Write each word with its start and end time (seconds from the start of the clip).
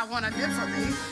I 0.00 0.04
want 0.04 0.24
to 0.24 0.30
do 0.30 0.46
for 0.46 0.64
thee. 0.66 1.07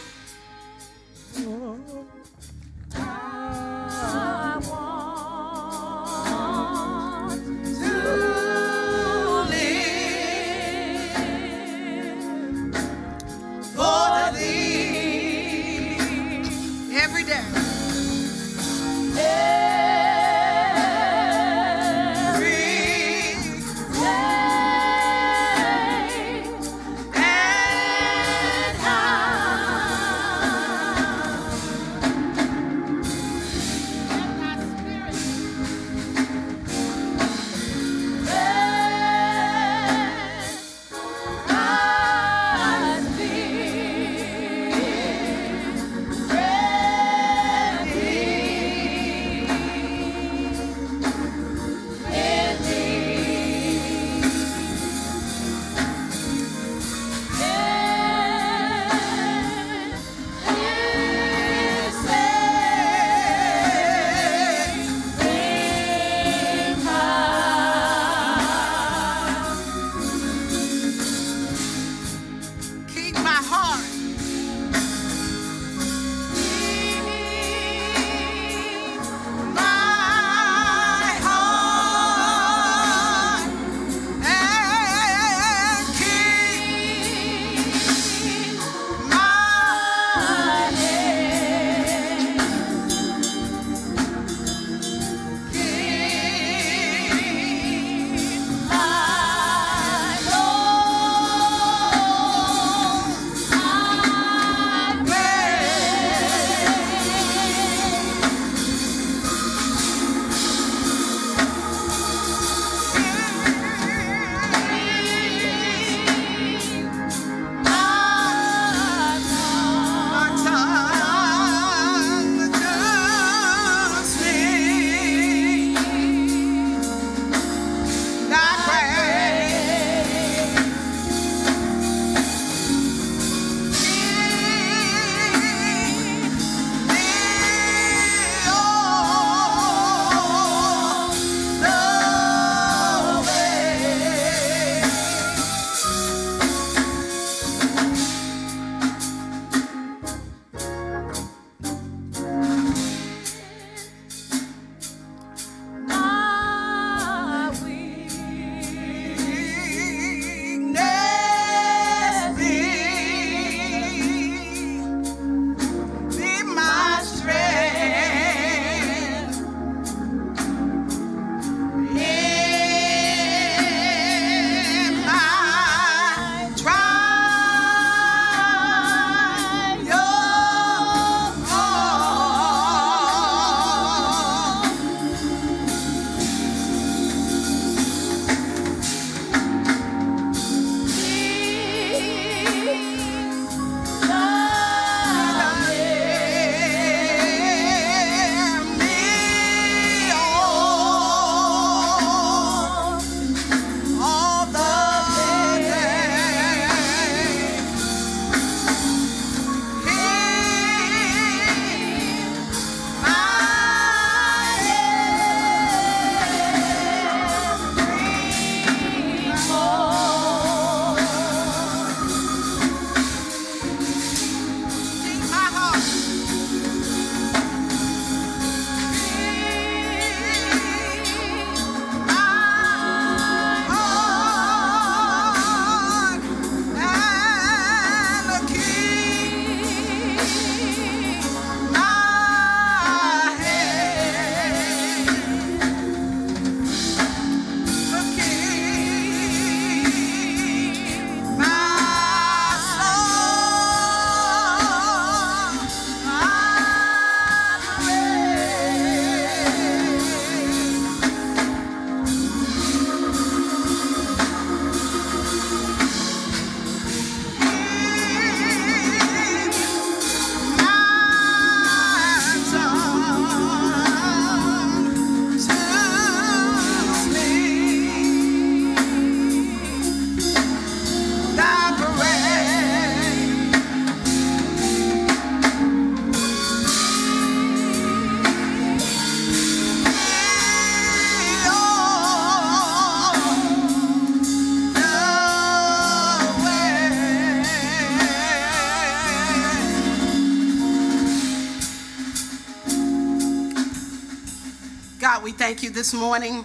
This 305.76 305.92
morning. 305.92 306.42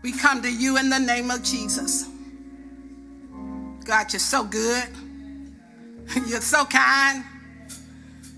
We 0.00 0.10
come 0.10 0.40
to 0.40 0.50
you 0.50 0.78
in 0.78 0.88
the 0.88 0.98
name 0.98 1.30
of 1.30 1.42
Jesus. 1.42 2.08
God, 3.84 4.10
you're 4.10 4.20
so 4.20 4.42
good. 4.42 4.88
You're 6.26 6.40
so 6.40 6.64
kind. 6.64 7.22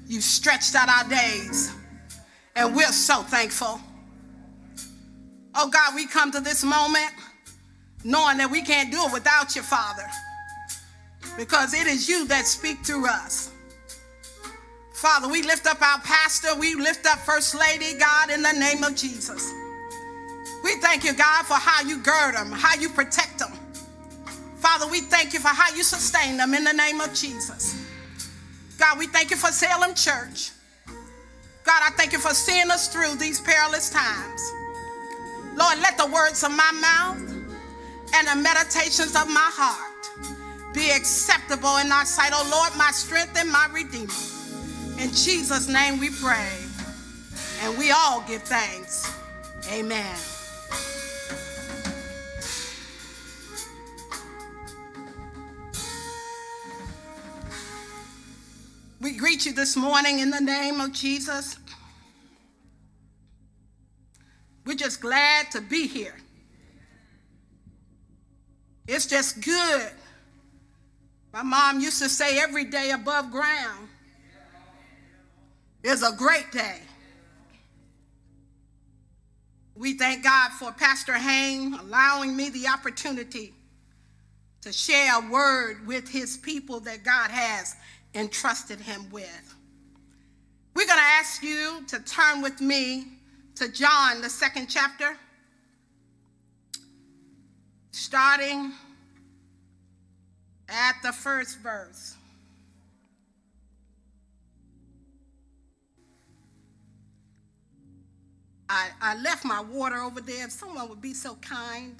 You 0.09 0.21
stretched 0.21 0.75
out 0.75 0.89
our 0.89 1.09
days, 1.09 1.73
and 2.57 2.75
we're 2.75 2.87
so 2.87 3.23
thankful. 3.23 3.79
Oh 5.55 5.69
God, 5.69 5.95
we 5.95 6.07
come 6.09 6.33
to 6.33 6.41
this 6.41 6.65
moment 6.65 7.13
knowing 8.03 8.39
that 8.39 8.51
we 8.51 8.63
can't 8.63 8.91
do 8.91 8.99
it 9.05 9.13
without 9.13 9.55
you, 9.55 9.63
Father, 9.63 10.07
because 11.37 11.73
it 11.73 11.87
is 11.87 12.09
you 12.09 12.27
that 12.27 12.47
speak 12.47 12.79
through 12.85 13.07
us. 13.07 13.53
Father, 14.99 15.29
we 15.29 15.43
lift 15.43 15.65
up 15.69 15.81
our 15.81 16.01
pastor, 16.01 16.57
we 16.59 16.75
lift 16.75 17.07
up 17.07 17.21
First 17.21 17.55
Lady, 17.55 17.97
God, 17.97 18.31
in 18.31 18.43
the 18.43 18.51
name 18.51 18.83
of 18.83 18.97
Jesus. 18.97 19.55
We 20.65 20.75
thank 20.81 21.05
you, 21.05 21.13
God, 21.13 21.47
for 21.47 21.55
how 21.55 21.87
you 21.89 21.99
gird 21.99 22.35
them, 22.35 22.51
how 22.51 22.75
you 22.75 22.89
protect 22.89 23.39
them. 23.39 23.53
Father, 24.57 24.89
we 24.91 25.03
thank 25.03 25.35
you 25.35 25.39
for 25.39 25.51
how 25.55 25.73
you 25.77 25.85
sustain 25.85 26.37
them 26.37 26.53
in 26.53 26.65
the 26.65 26.73
name 26.73 27.01
of 27.01 27.15
Jesus. 27.15 27.81
God, 28.77 28.99
we 28.99 29.07
thank 29.07 29.31
you 29.31 29.37
for 29.37 29.53
Salem 29.53 29.95
Church. 29.95 30.51
God, 31.63 31.81
I 31.81 31.91
thank 31.97 32.13
you 32.13 32.19
for 32.19 32.35
seeing 32.35 32.69
us 32.69 32.89
through 32.89 33.15
these 33.21 33.41
perilous 33.41 33.91
times. 33.91 34.53
Lord, 35.55 35.79
let 35.79 35.97
the 35.97 36.09
words 36.09 36.43
of 36.43 36.51
my 36.51 36.73
mouth 36.73 37.19
and 38.17 38.27
the 38.27 38.35
meditations 38.35 39.15
of 39.15 39.29
my 39.29 39.49
heart 39.55 40.75
be 40.75 40.91
acceptable 40.91 41.77
in 41.77 41.89
thy 41.89 42.03
sight, 42.03 42.33
oh 42.35 42.49
Lord, 42.51 42.77
my 42.77 42.91
strength 42.91 43.39
and 43.39 43.49
my 43.49 43.69
redeemer. 43.73 44.38
In 44.99 45.13
Jesus' 45.13 45.69
name 45.69 46.01
we 46.01 46.11
pray. 46.11 46.51
And 47.63 47.79
we 47.79 47.93
all 47.93 48.25
give 48.27 48.43
thanks. 48.43 49.09
Amen. 49.71 50.17
We 59.01 59.17
greet 59.17 59.47
you 59.47 59.53
this 59.53 59.77
morning 59.77 60.19
in 60.19 60.31
the 60.31 60.41
name 60.41 60.81
of 60.81 60.93
Jesus. 60.93 61.57
We're 64.67 64.75
just 64.75 65.01
glad 65.01 65.53
to 65.53 65.61
be 65.61 65.87
here. 65.87 66.17
It's 68.89 69.07
just 69.07 69.45
good. 69.45 69.93
My 71.33 71.43
mom 71.45 71.79
used 71.79 72.03
to 72.03 72.09
say 72.09 72.41
every 72.41 72.65
day 72.65 72.91
above 72.91 73.31
ground 73.31 73.88
is 75.83 76.03
a 76.03 76.13
great 76.17 76.51
day. 76.53 76.81
We 79.75 79.95
thank 79.95 80.25
God 80.25 80.51
for 80.51 80.73
Pastor 80.73 81.15
Hain 81.15 81.75
allowing 81.75 82.37
me 82.37 82.51
the 82.51 82.67
opportunity 82.67 83.55
to 84.63 84.73
share 84.73 85.19
a 85.19 85.31
word 85.31 85.87
with 85.87 86.09
his 86.09 86.37
people 86.37 86.81
that 86.81 87.05
God 87.05 87.31
has 87.31 87.77
entrusted 88.15 88.81
him 88.81 89.09
with. 89.11 89.55
We're 90.75 90.87
going 90.87 90.99
to 90.99 91.05
ask 91.05 91.43
you 91.43 91.85
to 91.89 92.01
turn 92.01 92.43
with 92.43 92.61
me 92.61 93.07
to 93.55 93.71
John, 93.71 94.21
the 94.21 94.29
second 94.29 94.67
chapter, 94.69 95.17
starting 97.93 98.73
at 100.69 100.97
the 101.03 101.13
first 101.13 101.61
verse. 101.61 102.18
I, 108.69 108.91
I 109.01 109.17
left 109.17 109.45
my 109.45 109.61
water 109.61 109.97
over 109.97 110.21
there. 110.21 110.45
If 110.45 110.53
someone 110.53 110.89
would 110.89 111.01
be 111.01 111.15
so 111.15 111.37
kind, 111.37 111.97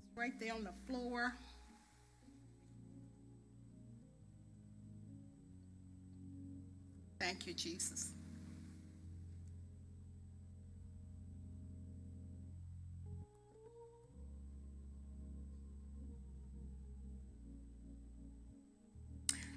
it's 0.00 0.16
right 0.16 0.38
there 0.40 0.54
on 0.54 0.64
the 0.64 0.72
floor. 0.86 1.34
Thank 7.20 7.46
you, 7.46 7.54
Jesus. 7.54 8.12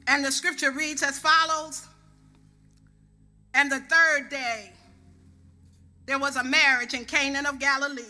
And 0.08 0.26
the 0.26 0.32
scripture 0.32 0.72
reads 0.72 1.04
as 1.04 1.20
follows 1.20 1.88
And 3.54 3.72
the 3.72 3.80
third 3.80 4.30
day, 4.30 4.72
there 6.12 6.20
was 6.20 6.36
a 6.36 6.44
marriage 6.44 6.94
in 6.94 7.06
Canaan 7.06 7.46
of 7.46 7.58
Galilee. 7.58 8.02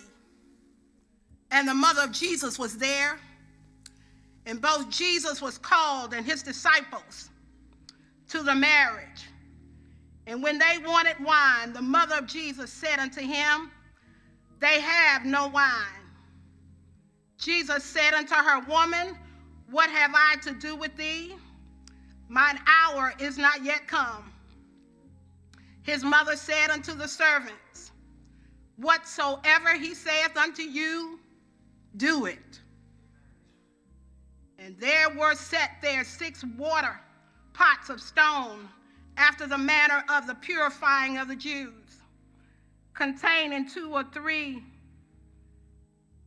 And 1.51 1.67
the 1.67 1.73
mother 1.75 2.01
of 2.01 2.11
Jesus 2.11 2.57
was 2.57 2.75
there. 2.75 3.19
And 4.47 4.59
both 4.59 4.89
Jesus 4.89 5.39
was 5.39 5.59
called 5.59 6.15
and 6.15 6.25
his 6.25 6.41
disciples 6.41 7.29
to 8.29 8.41
the 8.41 8.55
marriage. 8.55 9.27
And 10.25 10.41
when 10.41 10.57
they 10.57 10.79
wanted 10.83 11.23
wine, 11.23 11.73
the 11.73 11.81
mother 11.83 12.15
of 12.15 12.25
Jesus 12.25 12.73
said 12.73 12.97
unto 12.97 13.21
him, 13.21 13.69
They 14.59 14.81
have 14.81 15.23
no 15.23 15.49
wine. 15.49 16.09
Jesus 17.37 17.83
said 17.83 18.15
unto 18.15 18.33
her, 18.33 18.61
Woman, 18.61 19.15
what 19.69 19.91
have 19.91 20.13
I 20.15 20.37
to 20.41 20.53
do 20.53 20.75
with 20.75 20.97
thee? 20.97 21.35
Mine 22.29 22.57
hour 22.65 23.13
is 23.19 23.37
not 23.37 23.63
yet 23.63 23.85
come. 23.85 24.33
His 25.83 26.03
mother 26.03 26.35
said 26.35 26.71
unto 26.71 26.95
the 26.95 27.07
servants, 27.07 27.60
Whatsoever 28.81 29.75
he 29.77 29.93
saith 29.93 30.35
unto 30.35 30.63
you, 30.63 31.19
do 31.97 32.25
it. 32.25 32.59
And 34.57 34.75
there 34.79 35.09
were 35.09 35.35
set 35.35 35.71
there 35.81 36.03
six 36.03 36.43
water 36.57 36.99
pots 37.53 37.89
of 37.89 38.01
stone 38.01 38.67
after 39.17 39.45
the 39.45 39.57
manner 39.57 40.03
of 40.09 40.25
the 40.25 40.33
purifying 40.35 41.17
of 41.19 41.27
the 41.27 41.35
Jews, 41.35 42.01
containing 42.95 43.69
two 43.69 43.91
or 43.91 44.03
three 44.03 44.63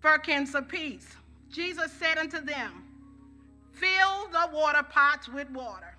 firkins 0.00 0.54
apiece. 0.54 1.16
Jesus 1.50 1.90
said 1.92 2.18
unto 2.18 2.40
them, 2.40 2.84
Fill 3.72 4.28
the 4.30 4.54
water 4.54 4.82
pots 4.82 5.28
with 5.28 5.50
water. 5.50 5.96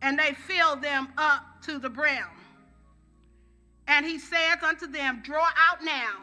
And 0.00 0.18
they 0.18 0.32
filled 0.32 0.82
them 0.82 1.08
up 1.18 1.42
to 1.62 1.78
the 1.78 1.90
brim. 1.90 2.24
And 3.88 4.04
he 4.04 4.18
saith 4.18 4.62
unto 4.62 4.86
them, 4.86 5.22
Draw 5.22 5.48
out 5.56 5.84
now 5.84 6.22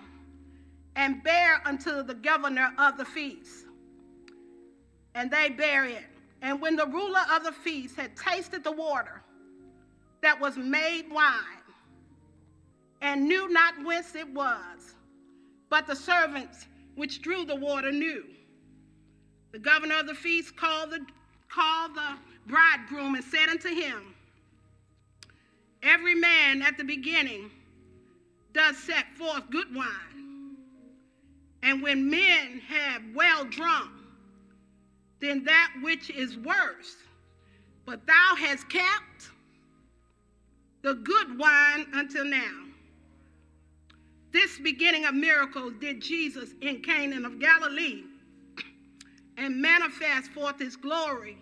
and 0.95 1.23
bear 1.23 1.61
unto 1.65 2.03
the 2.03 2.13
governor 2.13 2.73
of 2.77 2.97
the 2.97 3.05
feast. 3.05 3.65
And 5.15 5.31
they 5.31 5.49
bear 5.49 5.85
it. 5.85 6.05
And 6.41 6.59
when 6.61 6.75
the 6.75 6.85
ruler 6.87 7.21
of 7.33 7.43
the 7.43 7.51
feast 7.51 7.95
had 7.95 8.15
tasted 8.17 8.63
the 8.63 8.71
water 8.71 9.21
that 10.21 10.39
was 10.39 10.57
made 10.57 11.05
wine, 11.09 11.63
and 13.01 13.27
knew 13.27 13.49
not 13.49 13.73
whence 13.83 14.15
it 14.15 14.27
was, 14.33 14.95
but 15.69 15.85
the 15.87 15.95
servants 15.95 16.67
which 16.95 17.21
drew 17.21 17.43
the 17.45 17.55
water 17.55 17.91
knew. 17.91 18.23
The 19.51 19.59
governor 19.59 19.99
of 19.99 20.07
the 20.07 20.15
feast 20.15 20.55
called 20.55 20.91
the, 20.91 21.05
called 21.49 21.95
the 21.95 22.15
bridegroom 22.47 23.15
and 23.15 23.23
said 23.23 23.49
unto 23.49 23.69
him, 23.69 24.13
Every 25.83 26.15
man 26.15 26.61
at 26.61 26.77
the 26.77 26.83
beginning 26.83 27.51
does 28.53 28.77
set 28.77 29.05
forth 29.17 29.49
good 29.49 29.75
wine. 29.75 30.55
And 31.61 31.81
when 31.81 32.09
men 32.09 32.61
have 32.67 33.01
well 33.13 33.45
drunk, 33.45 33.91
then 35.19 35.43
that 35.43 35.73
which 35.81 36.09
is 36.09 36.37
worse. 36.37 36.95
But 37.85 38.05
thou 38.07 38.35
hast 38.37 38.69
kept 38.69 39.29
the 40.83 40.93
good 40.95 41.37
wine 41.37 41.87
until 41.93 42.25
now. 42.25 42.65
This 44.31 44.59
beginning 44.59 45.05
of 45.05 45.13
miracles 45.13 45.73
did 45.79 46.01
Jesus 46.01 46.49
in 46.61 46.81
Canaan 46.81 47.25
of 47.25 47.39
Galilee 47.39 48.03
and 49.37 49.61
manifest 49.61 50.31
forth 50.31 50.59
his 50.59 50.75
glory, 50.75 51.37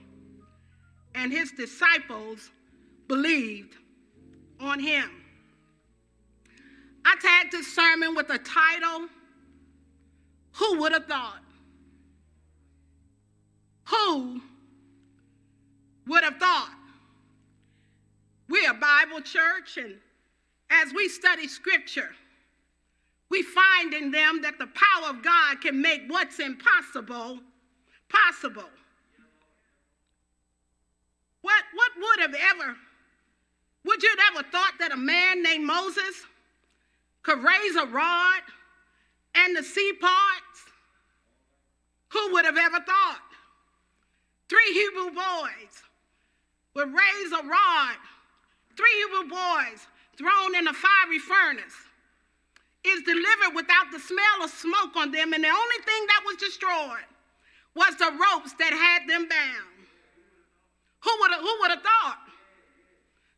and 1.15 1.31
his 1.31 1.51
disciples 1.51 2.51
believed 3.07 3.77
on 4.61 4.79
him. 4.79 5.09
I 7.03 7.15
tagged 7.21 7.51
this 7.51 7.75
sermon 7.75 8.15
with 8.15 8.29
a 8.29 8.37
title 8.37 9.07
Who 10.53 10.79
Would 10.79 10.91
Have 10.93 11.05
Thought? 11.05 11.41
Who 13.85 14.41
would 16.07 16.23
have 16.23 16.37
thought? 16.37 16.73
We're 18.47 18.71
a 18.71 18.73
Bible 18.73 19.21
church, 19.21 19.77
and 19.77 19.95
as 20.69 20.93
we 20.93 21.09
study 21.09 21.47
scripture, 21.47 22.09
we 23.29 23.43
find 23.43 23.93
in 23.93 24.11
them 24.11 24.41
that 24.41 24.57
the 24.57 24.67
power 24.67 25.09
of 25.09 25.23
God 25.23 25.61
can 25.61 25.81
make 25.81 26.03
what's 26.07 26.39
impossible 26.39 27.39
possible. 28.09 28.69
What, 31.41 31.63
what 31.73 31.91
would 31.97 32.19
have 32.19 32.35
ever 32.35 32.75
Would 33.85 34.03
you 34.03 34.09
have 34.09 34.35
ever 34.35 34.49
thought 34.49 34.73
that 34.79 34.91
a 34.91 34.97
man 34.97 35.41
named 35.41 35.65
Moses 35.65 36.25
could 37.23 37.43
raise 37.43 37.75
a 37.75 37.85
rod 37.85 38.41
and 39.35 39.55
the 39.55 39.63
sea 39.63 39.93
parts? 39.99 40.65
Who 42.09 42.33
would 42.33 42.45
have 42.45 42.57
ever 42.57 42.79
thought? 42.79 43.21
Three 44.49 44.73
Hebrew 44.73 45.11
boys 45.15 45.83
would 46.75 46.93
raise 46.93 47.31
a 47.31 47.43
rod, 47.43 47.97
three 48.75 49.05
Hebrew 49.07 49.29
boys 49.29 49.87
thrown 50.17 50.55
in 50.55 50.67
a 50.67 50.73
fiery 50.73 51.19
furnace 51.19 51.75
is 52.83 53.01
delivered 53.03 53.55
without 53.55 53.91
the 53.91 53.99
smell 53.99 54.43
of 54.43 54.49
smoke 54.49 54.95
on 54.95 55.11
them, 55.11 55.33
and 55.33 55.43
the 55.43 55.49
only 55.49 55.79
thing 55.85 56.05
that 56.07 56.21
was 56.25 56.35
destroyed 56.37 57.05
was 57.75 57.95
the 57.97 58.11
ropes 58.11 58.53
that 58.53 58.73
had 58.73 59.07
them 59.07 59.27
bound. 59.29 59.87
Who 61.01 61.11
would 61.21 61.31
have, 61.31 61.41
who 61.41 61.57
would 61.61 61.71
have 61.71 61.83
thought? 61.83 62.30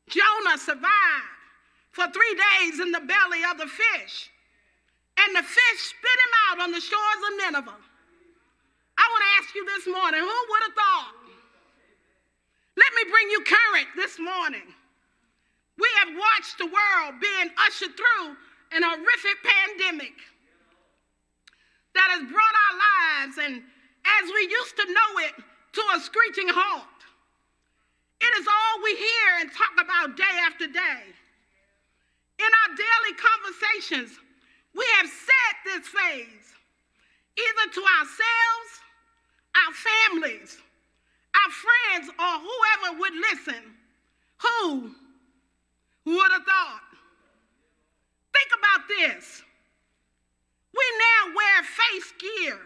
Jonah 0.07 0.57
survived 0.57 1.33
for 1.91 2.05
three 2.09 2.35
days 2.35 2.79
in 2.79 2.91
the 2.91 2.99
belly 2.99 3.43
of 3.49 3.57
the 3.57 3.67
fish, 3.67 4.29
and 5.17 5.35
the 5.35 5.43
fish 5.43 5.79
spit 5.79 6.19
him 6.25 6.33
out 6.49 6.59
on 6.65 6.71
the 6.71 6.81
shores 6.81 7.21
of 7.29 7.37
Nineveh. 7.37 7.83
I 8.97 9.05
want 9.09 9.23
to 9.23 9.33
ask 9.41 9.55
you 9.55 9.65
this 9.65 9.87
morning 9.87 10.21
who 10.21 10.39
would 10.49 10.63
have 10.63 10.75
thought? 10.75 11.15
Let 12.75 12.91
me 12.97 13.03
bring 13.09 13.29
you 13.29 13.41
current 13.45 13.89
this 13.95 14.17
morning. 14.19 14.65
We 15.77 15.89
have 16.01 16.13
watched 16.17 16.57
the 16.57 16.69
world 16.69 17.21
being 17.21 17.49
ushered 17.67 17.95
through 17.97 18.37
an 18.73 18.81
horrific 18.81 19.37
pandemic 19.41 20.13
that 21.93 22.09
has 22.17 22.21
brought 22.25 22.55
our 22.57 22.75
lives 22.77 23.37
and 23.37 23.61
as 23.61 24.25
we 24.33 24.41
used 24.49 24.75
to 24.77 24.85
know 24.89 25.11
it 25.29 25.33
to 25.73 25.81
a 25.95 25.99
screeching 25.99 26.49
halt. 26.49 26.92
It 28.23 28.39
is 28.39 28.47
all 28.47 28.75
we 28.81 28.95
hear 28.95 29.29
and 29.41 29.51
talk 29.51 29.75
about 29.83 30.15
day 30.15 30.35
after 30.47 30.65
day. 30.65 31.03
In 32.39 32.51
our 32.63 32.71
daily 32.71 33.13
conversations, 33.19 34.17
we 34.73 34.85
have 34.97 35.09
said 35.11 35.53
this 35.65 35.87
phrase 35.87 36.47
either 37.35 37.67
to 37.73 37.81
ourselves, 37.99 38.71
our 39.59 39.73
families, 39.73 40.57
our 41.35 41.51
friends, 41.51 42.09
or 42.15 42.33
whoever 42.39 42.99
would 42.99 43.13
listen. 43.13 43.63
Who 44.39 44.95
would 46.05 46.31
have 46.31 46.45
thought? 46.45 46.87
Think 48.33 48.51
about 48.55 48.87
this. 48.87 49.43
We 50.73 50.85
now 50.97 51.35
wear 51.35 51.63
face 51.63 52.13
gear, 52.19 52.59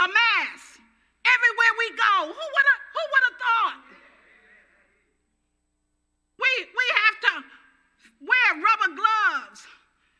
a 0.00 0.06
mask, 0.08 0.80
everywhere 1.24 1.74
we 1.78 1.96
go. 1.96 2.14
Who 2.28 2.46
would 2.54 2.66
have, 2.70 2.82
who 2.92 3.02
would 3.08 3.24
have 3.30 3.38
thought? 3.40 4.03
We, 6.44 6.52
we 6.68 6.86
have 7.08 7.16
to 7.24 7.32
wear 8.20 8.48
rubber 8.60 8.92
gloves 8.92 9.64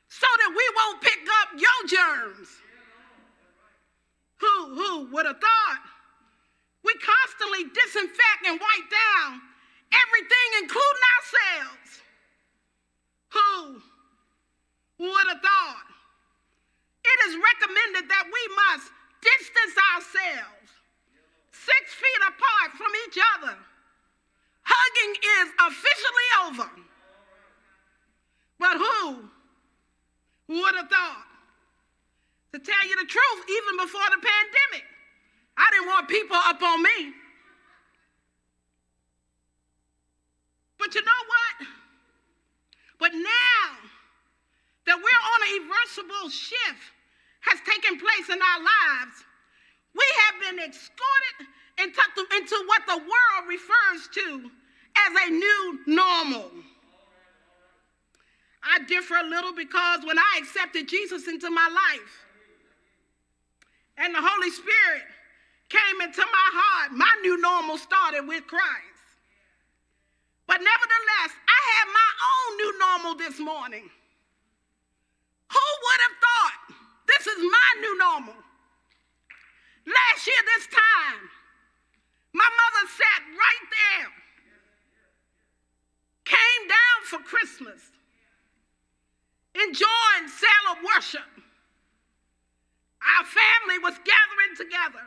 so 0.09 0.27
that 0.27 0.51
we 0.57 0.65
won't 0.77 1.01
pick 1.03 1.21
up 1.43 1.49
your 1.61 1.81
germs. 1.89 2.49
Who, 4.41 4.57
who 4.75 4.93
would 5.13 5.27
have 5.27 5.41
thought? 5.41 5.83
We 6.85 6.93
constantly 7.01 7.65
disinfect 7.73 8.41
and 8.47 8.61
wipe 8.61 8.89
down 8.93 9.41
everything, 9.93 10.49
including 10.63 11.05
ourselves. 11.17 11.91
Who 13.33 13.83
would 15.01 15.29
have 15.29 15.41
thought? 15.41 15.89
It 17.05 17.19
is 17.29 17.37
recommended 17.37 18.09
that 18.09 18.25
we 18.25 18.43
must 18.55 18.93
distance 19.21 19.77
ourselves 19.97 20.69
six 21.53 21.95
feet 21.95 22.23
apart 22.29 22.71
from 22.77 22.93
each 23.09 23.19
other. 23.37 23.57
Hugging 24.65 25.15
is 25.39 25.49
officially 25.69 26.29
over. 26.47 26.71
But 28.59 28.77
who 28.79 29.29
would 30.49 30.75
have 30.77 30.89
thought? 30.89 31.27
To 32.53 32.59
tell 32.61 32.87
you 32.89 32.97
the 32.97 33.07
truth, 33.07 33.45
even 33.51 33.85
before 33.85 34.09
the 34.11 34.23
pandemic, 34.23 34.85
I 35.57 35.67
didn't 35.73 35.89
want 35.89 36.09
people 36.09 36.37
up 36.37 36.63
on 36.63 36.83
me. 36.83 37.13
But 40.79 40.95
you 40.95 41.03
know 41.03 41.23
what? 41.27 41.69
But 43.01 43.13
now 43.13 43.67
that 44.87 44.97
we're 44.97 45.25
on 45.35 45.41
a 45.43 45.57
irreversible 45.57 46.31
shift 46.31 46.85
has 47.41 47.59
taken 47.61 47.99
place 47.99 48.29
in 48.31 48.41
our 48.41 48.61
lives, 48.61 49.25
we 49.95 50.07
have 50.27 50.41
been 50.41 50.59
escorted 50.69 51.47
into, 51.79 52.37
into 52.37 52.65
what 52.67 52.83
the 52.87 52.99
world 52.99 53.49
refers 53.49 54.09
to 54.15 54.51
as 54.97 55.13
a 55.27 55.31
new 55.31 55.81
normal. 55.87 56.51
I 58.63 58.79
differ 58.85 59.17
a 59.17 59.29
little 59.29 59.55
because 59.55 60.05
when 60.05 60.19
I 60.19 60.39
accepted 60.39 60.89
Jesus 60.89 61.29
into 61.29 61.51
my 61.51 61.69
life 61.69 62.27
and 63.99 64.15
the 64.15 64.21
Holy 64.23 64.51
Spirit 64.51 65.05
came 65.69 66.01
into 66.01 66.23
my 66.23 66.49
heart, 66.53 66.93
my 66.93 67.11
new 67.23 67.41
normal 67.41 67.77
started 67.77 68.27
with 68.27 68.47
Christ. 68.47 68.95
But 70.47 70.59
nevertheless, 70.61 71.33
I 71.49 71.61
have 71.77 71.89
my 71.89 72.11
own 72.31 72.57
new 72.57 72.79
normal 72.79 73.15
this 73.17 73.39
morning. 73.39 73.91
Who 75.51 75.67
would 75.85 76.01
have 76.09 76.17
thought 76.21 76.77
this 77.07 77.27
is 77.27 77.39
my 77.39 77.81
new 77.81 77.99
normal? 77.99 78.35
Last 79.87 80.27
year, 80.27 80.43
this 80.57 80.67
time, 80.67 81.21
my 82.33 82.49
mother 82.49 82.89
sat 82.89 83.23
right 83.37 83.67
there, 83.71 84.11
came 86.25 86.69
down 86.69 86.99
for 87.05 87.19
Christmas, 87.29 87.81
enjoying 89.55 90.27
Salem 90.29 90.85
worship. 90.85 91.31
Our 93.05 93.25
family 93.25 93.79
was 93.83 93.95
gathering 94.01 94.57
together 94.57 95.05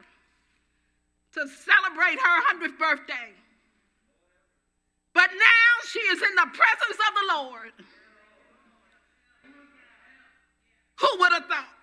to 1.33 1.47
celebrate 1.49 2.19
her 2.19 2.41
100th 2.53 2.77
birthday. 2.77 3.33
But 5.13 5.31
now 5.33 5.69
she 5.89 5.99
is 5.99 6.21
in 6.21 6.35
the 6.35 6.47
presence 6.53 6.99
of 7.07 7.13
the 7.15 7.33
Lord. 7.35 7.73
Who 10.99 11.19
would 11.19 11.33
have 11.33 11.45
thought? 11.45 11.76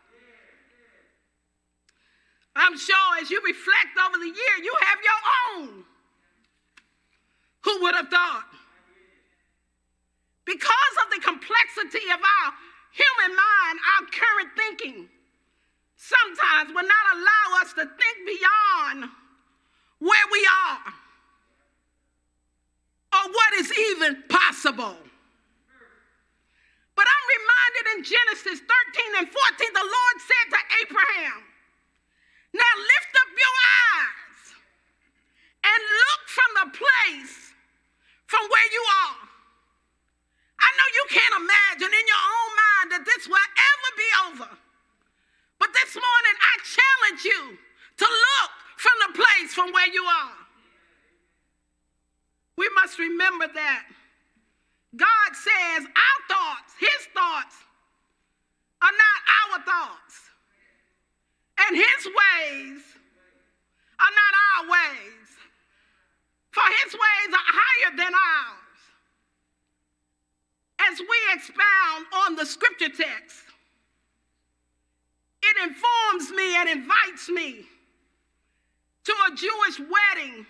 I'm 2.57 2.79
sure 2.79 3.19
as 3.21 3.31
you 3.31 3.41
reflect 3.45 3.99
over 4.07 4.19
the 4.19 4.27
year, 4.27 4.55
you 4.63 4.75
have 4.81 4.99
your 5.03 5.21
own. 5.67 5.85
Who 7.63 7.83
would 7.83 7.95
have 7.95 8.09
thought? 8.09 8.47
Because 10.45 10.95
of 11.05 11.11
the 11.11 11.21
complexity 11.21 12.07
of 12.13 12.21
our 12.21 12.53
human 12.93 13.37
mind, 13.37 13.79
our 13.97 14.07
current 14.07 14.51
thinking 14.57 15.09
sometimes 15.97 16.69
will 16.69 16.87
not 16.87 17.07
allow 17.17 17.63
us 17.63 17.73
to 17.73 17.85
think 17.87 18.17
beyond 18.27 19.11
where 19.99 20.27
we 20.31 20.47
are 20.69 20.93
or 23.15 23.31
what 23.31 23.53
is 23.55 23.73
even 23.73 24.23
possible. 24.29 24.97
But 26.95 27.07
I'm 27.09 27.27
reminded 27.41 27.85
in 27.97 28.05
Genesis 28.05 28.61
13 28.61 29.19
and 29.19 29.29
14, 29.29 29.73
the 29.73 29.81
Lord 29.81 30.17
said 30.21 30.47
to 30.51 30.61
Abraham, 30.83 31.43
Now 32.55 32.75
lift 32.79 33.13
up 33.19 33.31
your 33.35 33.57
eyes 33.99 34.43
and 35.67 35.81
look 35.83 36.23
from 36.31 36.51
the 36.55 36.69
place 36.79 37.51
from 38.31 38.47
where 38.47 38.69
you 38.71 38.85
are. 39.11 39.19
I 40.63 40.69
know 40.79 40.89
you 40.95 41.05
can't 41.11 41.37
imagine 41.43 41.91
in 41.91 42.07
your 42.07 42.25
own 42.31 42.51
mind 42.55 42.87
that 42.95 43.05
this 43.05 43.27
will 43.27 43.43
ever 43.43 43.91
be 43.99 44.11
over. 44.31 44.51
But 45.59 45.75
this 45.75 45.99
morning, 45.99 46.37
I 46.39 46.55
challenge 46.63 47.23
you 47.27 47.43
to 47.99 48.07
look 48.07 48.53
from 48.79 48.97
the 49.07 49.13
place 49.19 49.51
from 49.51 49.73
where 49.73 49.91
you 49.91 50.05
are. 50.05 50.39
We 52.57 52.71
must 52.79 52.99
remember 52.99 53.49
that 53.53 53.85
God 54.95 55.31
says 55.35 55.83
our 55.91 56.21
thoughts, 56.31 56.71
his 56.79 57.03
thoughts, 57.11 57.57
are 58.81 58.95
not 58.95 59.19
our 59.43 59.59
thoughts. 59.65 60.34
And 61.59 61.77
his 61.77 62.07
ways 62.07 62.83
are 64.01 64.15
not 64.15 64.35
our 64.45 64.71
ways. 64.71 65.29
For 66.51 66.63
his 66.85 66.93
ways 66.93 67.31
are 67.33 67.47
higher 67.47 67.97
than 67.97 68.13
ours. 68.15 68.61
As 70.91 71.01
we 71.01 71.19
expound 71.35 72.07
on 72.27 72.37
the 72.37 72.45
scripture 72.45 72.89
text, 72.89 73.45
it 75.43 75.69
informs 75.69 76.31
me 76.31 76.57
and 76.57 76.69
invites 76.69 77.29
me 77.29 77.67
to 79.05 79.13
a 79.31 79.35
Jewish 79.35 79.79
wedding 79.79 80.47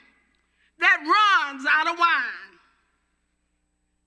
that 0.78 0.98
runs 1.00 1.66
out 1.70 1.92
of 1.92 1.98
wine. 1.98 2.58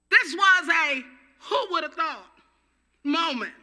This 0.09 0.35
was 0.35 0.69
a 0.69 1.03
who 1.39 1.67
would 1.71 1.83
have 1.83 1.93
thought 1.93 2.37
moment. 3.03 3.53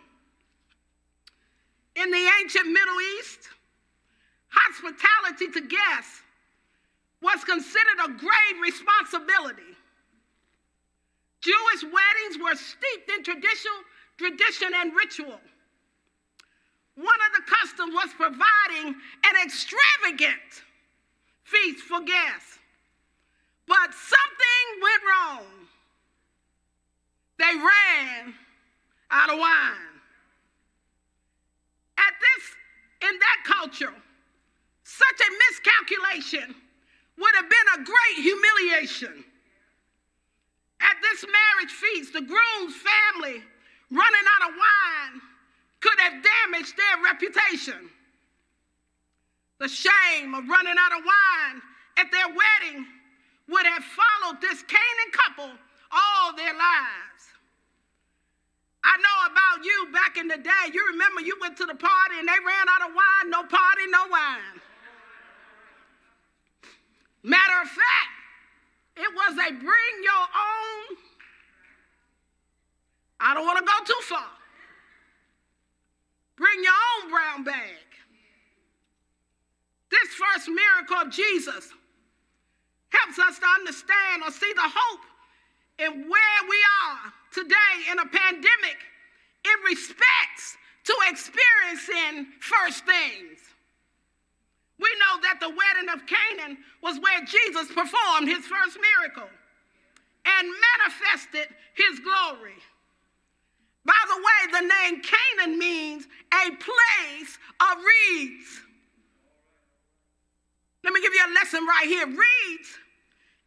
In 1.96 2.10
the 2.10 2.30
ancient 2.40 2.66
Middle 2.66 3.00
East, 3.18 3.48
hospitality 4.48 5.48
to 5.52 5.60
guests 5.60 6.22
was 7.22 7.42
considered 7.44 7.98
a 8.04 8.08
grave 8.08 8.56
responsibility. 8.62 9.76
Jewish 11.40 11.82
weddings 11.82 12.42
were 12.42 12.56
steeped 12.56 13.10
in 13.10 13.22
tradition, 13.22 13.72
tradition 14.18 14.72
and 14.74 14.92
ritual. 14.94 15.40
One 16.96 17.20
of 17.28 17.36
the 17.36 17.50
customs 17.50 17.92
was 17.94 18.10
providing 18.16 18.94
an 19.24 19.34
extravagant 19.44 20.62
feast 21.44 21.84
for 21.84 22.00
guests. 22.00 22.58
But 23.66 23.94
something 23.94 24.66
went 24.82 25.02
wrong. 25.08 25.46
They 27.38 27.54
ran 27.56 28.34
out 29.10 29.32
of 29.32 29.38
wine. 29.38 29.93
This, 32.24 33.08
in 33.08 33.18
that 33.18 33.38
culture, 33.44 33.94
such 34.84 35.20
a 35.20 35.30
miscalculation 35.50 36.54
would 37.18 37.34
have 37.36 37.48
been 37.48 37.68
a 37.74 37.84
great 37.84 38.16
humiliation. 38.22 39.24
At 40.80 40.96
this 41.00 41.24
marriage 41.24 41.72
feast, 41.72 42.12
the 42.12 42.20
groom's 42.20 42.76
family 42.76 43.42
running 43.90 44.26
out 44.36 44.50
of 44.50 44.56
wine 44.56 45.20
could 45.80 45.98
have 46.00 46.24
damaged 46.24 46.74
their 46.76 47.04
reputation. 47.04 47.90
The 49.58 49.68
shame 49.68 50.34
of 50.34 50.48
running 50.48 50.74
out 50.78 50.98
of 50.98 51.04
wine 51.04 51.62
at 51.98 52.10
their 52.10 52.28
wedding 52.28 52.86
would 53.48 53.66
have 53.66 53.84
followed 53.84 54.40
this 54.40 54.62
Canaan 54.62 55.12
couple 55.12 55.50
all 55.92 56.34
their 56.36 56.52
lives. 56.52 57.33
I 58.84 58.96
know 59.00 59.32
about 59.32 59.64
you 59.64 59.88
back 59.92 60.18
in 60.18 60.28
the 60.28 60.36
day. 60.36 60.64
You 60.72 60.86
remember 60.92 61.22
you 61.22 61.36
went 61.40 61.56
to 61.56 61.64
the 61.64 61.74
party 61.74 62.18
and 62.18 62.28
they 62.28 62.38
ran 62.44 62.68
out 62.68 62.88
of 62.90 62.94
wine, 62.94 63.30
no 63.30 63.42
party, 63.42 63.86
no 63.88 64.06
wine. 64.10 64.60
Matter 67.22 67.62
of 67.62 67.68
fact, 67.68 68.12
it 68.96 69.08
was 69.14 69.32
a 69.38 69.52
bring 69.52 69.96
your 70.04 70.26
own. 70.36 70.96
I 73.18 73.32
don't 73.32 73.46
want 73.46 73.58
to 73.58 73.64
go 73.64 73.84
too 73.86 74.00
far. 74.02 74.28
Bring 76.36 76.62
your 76.62 76.72
own 76.74 77.10
brown 77.10 77.44
bag. 77.44 77.80
This 79.90 80.08
first 80.12 80.48
miracle 80.48 80.96
of 81.06 81.10
Jesus 81.10 81.70
helps 82.90 83.18
us 83.18 83.38
to 83.38 83.46
understand 83.46 84.22
or 84.26 84.30
see 84.30 84.52
the 84.52 84.62
hope 84.62 85.00
in 85.78 86.08
where 86.08 86.40
we 86.50 86.58
are 86.84 87.12
today 87.34 87.74
in 87.90 87.98
a 87.98 88.06
pandemic 88.06 88.78
in 89.44 89.56
respects 89.68 90.56
to 90.84 90.94
experiencing 91.10 92.32
first 92.40 92.86
things. 92.86 93.40
We 94.78 94.88
know 94.98 95.20
that 95.22 95.40
the 95.40 95.48
wedding 95.48 95.90
of 95.92 96.06
Canaan 96.06 96.58
was 96.82 96.98
where 96.98 97.20
Jesus 97.24 97.68
performed 97.68 98.28
his 98.28 98.44
first 98.46 98.78
miracle 98.78 99.28
and 100.26 100.48
manifested 100.48 101.48
his 101.74 102.00
glory. 102.00 102.58
By 103.84 104.02
the 104.08 104.16
way, 104.16 104.60
the 104.60 104.66
name 104.66 105.02
Canaan 105.02 105.58
means 105.58 106.06
a 106.32 106.50
place 106.50 107.38
of 107.60 107.78
reeds. 107.78 108.62
Let 110.82 110.92
me 110.92 111.00
give 111.00 111.14
you 111.14 111.24
a 111.26 111.34
lesson 111.34 111.64
right 111.66 111.86
here. 111.86 112.06
Reeds 112.06 112.68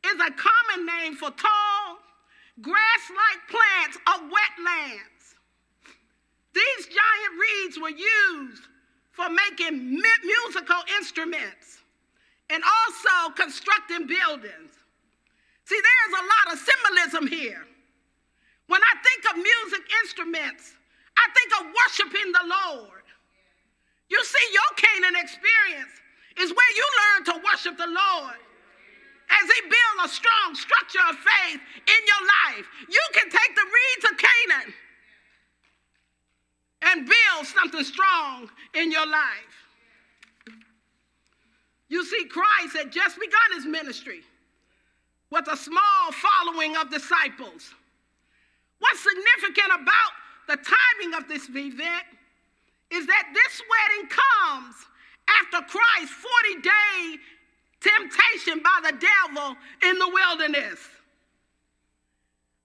is 0.05 0.19
a 0.21 0.31
common 0.31 0.85
name 0.85 1.15
for 1.15 1.31
tall, 1.31 1.66
grass 2.61 3.03
like 3.09 3.41
plants 3.49 3.97
of 4.07 4.29
wetlands. 4.29 5.35
These 6.53 6.85
giant 6.87 7.33
reeds 7.37 7.79
were 7.79 7.93
used 7.93 8.63
for 9.11 9.29
making 9.29 9.93
musical 9.93 10.81
instruments 10.97 11.79
and 12.49 12.63
also 12.63 13.33
constructing 13.35 14.07
buildings. 14.07 14.73
See, 15.65 15.79
there's 15.81 16.15
a 16.21 16.25
lot 16.25 16.53
of 16.53 16.59
symbolism 16.59 17.27
here. 17.27 17.65
When 18.67 18.81
I 18.81 18.93
think 19.03 19.21
of 19.31 19.35
music 19.37 19.83
instruments, 20.03 20.73
I 21.17 21.27
think 21.33 21.51
of 21.59 21.73
worshiping 21.73 22.31
the 22.31 22.45
Lord. 22.47 23.03
You 24.09 24.23
see, 24.23 24.45
your 24.53 24.71
Canaan 24.77 25.21
experience 25.21 25.93
is 26.39 26.51
where 26.51 26.73
you 26.75 26.85
learn 27.01 27.25
to 27.25 27.41
worship 27.43 27.77
the 27.77 27.87
Lord. 27.87 28.39
As 29.29 29.45
He 29.51 29.61
builds 29.61 29.99
a 30.05 30.09
strong 30.09 30.55
structure 30.55 31.03
of 31.09 31.15
faith 31.15 31.61
in 31.85 32.01
your 32.07 32.23
life, 32.55 32.65
you 32.89 33.03
can 33.13 33.29
take 33.29 33.55
the 33.55 33.67
reeds 33.67 34.05
of 34.11 34.17
Canaan 34.17 34.73
and 36.83 37.05
build 37.05 37.45
something 37.45 37.83
strong 37.83 38.49
in 38.73 38.91
your 38.91 39.05
life. 39.05 39.57
You 41.89 42.05
see, 42.05 42.25
Christ 42.25 42.75
had 42.75 42.91
just 42.91 43.19
begun 43.19 43.55
his 43.55 43.65
ministry 43.65 44.21
with 45.29 45.47
a 45.51 45.57
small 45.57 46.11
following 46.11 46.75
of 46.77 46.89
disciples. 46.89 47.73
What's 48.79 48.99
significant 48.99 49.81
about 49.81 50.11
the 50.47 50.57
timing 50.57 51.17
of 51.17 51.27
this 51.27 51.49
event 51.49 52.05
is 52.91 53.05
that 53.07 53.27
this 53.33 53.61
wedding 53.69 54.09
comes 54.09 54.75
after 55.41 55.65
Christ's 55.67 56.15
40 56.15 56.61
day 56.61 57.17
temptation 57.81 58.61
by 58.63 58.91
the 58.91 58.95
devil 58.97 59.55
in 59.83 59.95
the 59.99 60.09
wilderness. 60.09 60.79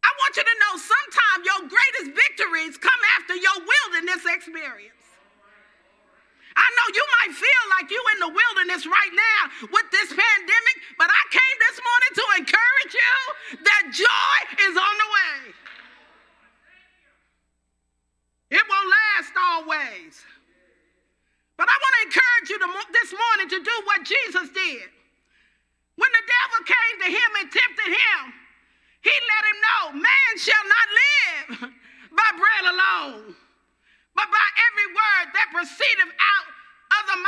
I 0.03 0.11
want 0.19 0.37
you 0.37 0.45
to 0.45 0.57
know 0.67 0.73
sometimes 0.77 1.41
your 1.47 1.63
greatest 1.71 2.11
victories 2.17 2.75
come 2.77 3.03
after 3.19 3.35
your 3.39 3.59
wilderness 3.63 4.23
experience. 4.27 4.99
I 6.53 6.69
know 6.77 6.87
you 6.93 7.05
might 7.23 7.33
feel 7.33 7.65
like 7.81 7.89
you 7.89 8.03
in 8.13 8.19
the 8.29 8.33
wilderness 8.33 8.85
right 8.85 9.15
now 9.15 9.43
with 9.73 9.89
this 9.89 10.13
pandemic, 10.13 10.77
but 11.01 11.09
I 11.09 11.23
came 11.33 11.57
this 11.65 11.79
morning 11.81 12.13
to 12.13 12.25
encourage 12.45 12.93
you 12.93 13.17
that 13.65 13.83
joy 13.89 14.37
is 14.69 14.75
on 14.77 14.95
the 15.01 15.09
way. 15.09 15.39
It 18.53 18.65
won't 18.69 18.91
last 18.93 19.33
always. 19.33 20.13
But 21.57 21.69
I 21.73 21.77
want 21.79 21.95
to 21.97 22.03
encourage 22.11 22.49
you 22.53 22.59
to, 22.61 22.69
this 22.93 23.13
morning 23.17 23.49
to 23.49 23.59
do 23.65 23.75
what 23.89 24.05
Jesus 24.05 24.53
did. 24.53 24.93
When 25.97 26.11
the 26.11 26.25
devil 26.25 26.61
came 26.65 26.97
to 27.05 27.09
him 27.13 27.31
and 27.41 27.49
tempted 27.53 27.91
him, 27.93 28.21
he 29.03 29.13
let 29.13 29.43
him 29.51 29.59
know 29.61 29.83
man 30.01 30.33
shall 30.39 30.67
not 30.67 30.89
live 31.03 31.73
by 32.17 32.29
bread 32.39 32.65
alone, 32.71 33.35
but 34.15 34.29
by 34.31 34.47
every 34.71 34.89
word 34.95 35.27
that 35.35 35.49
proceedeth 35.51 36.13
out 36.13 36.49
of 36.97 37.03
the 37.09 37.19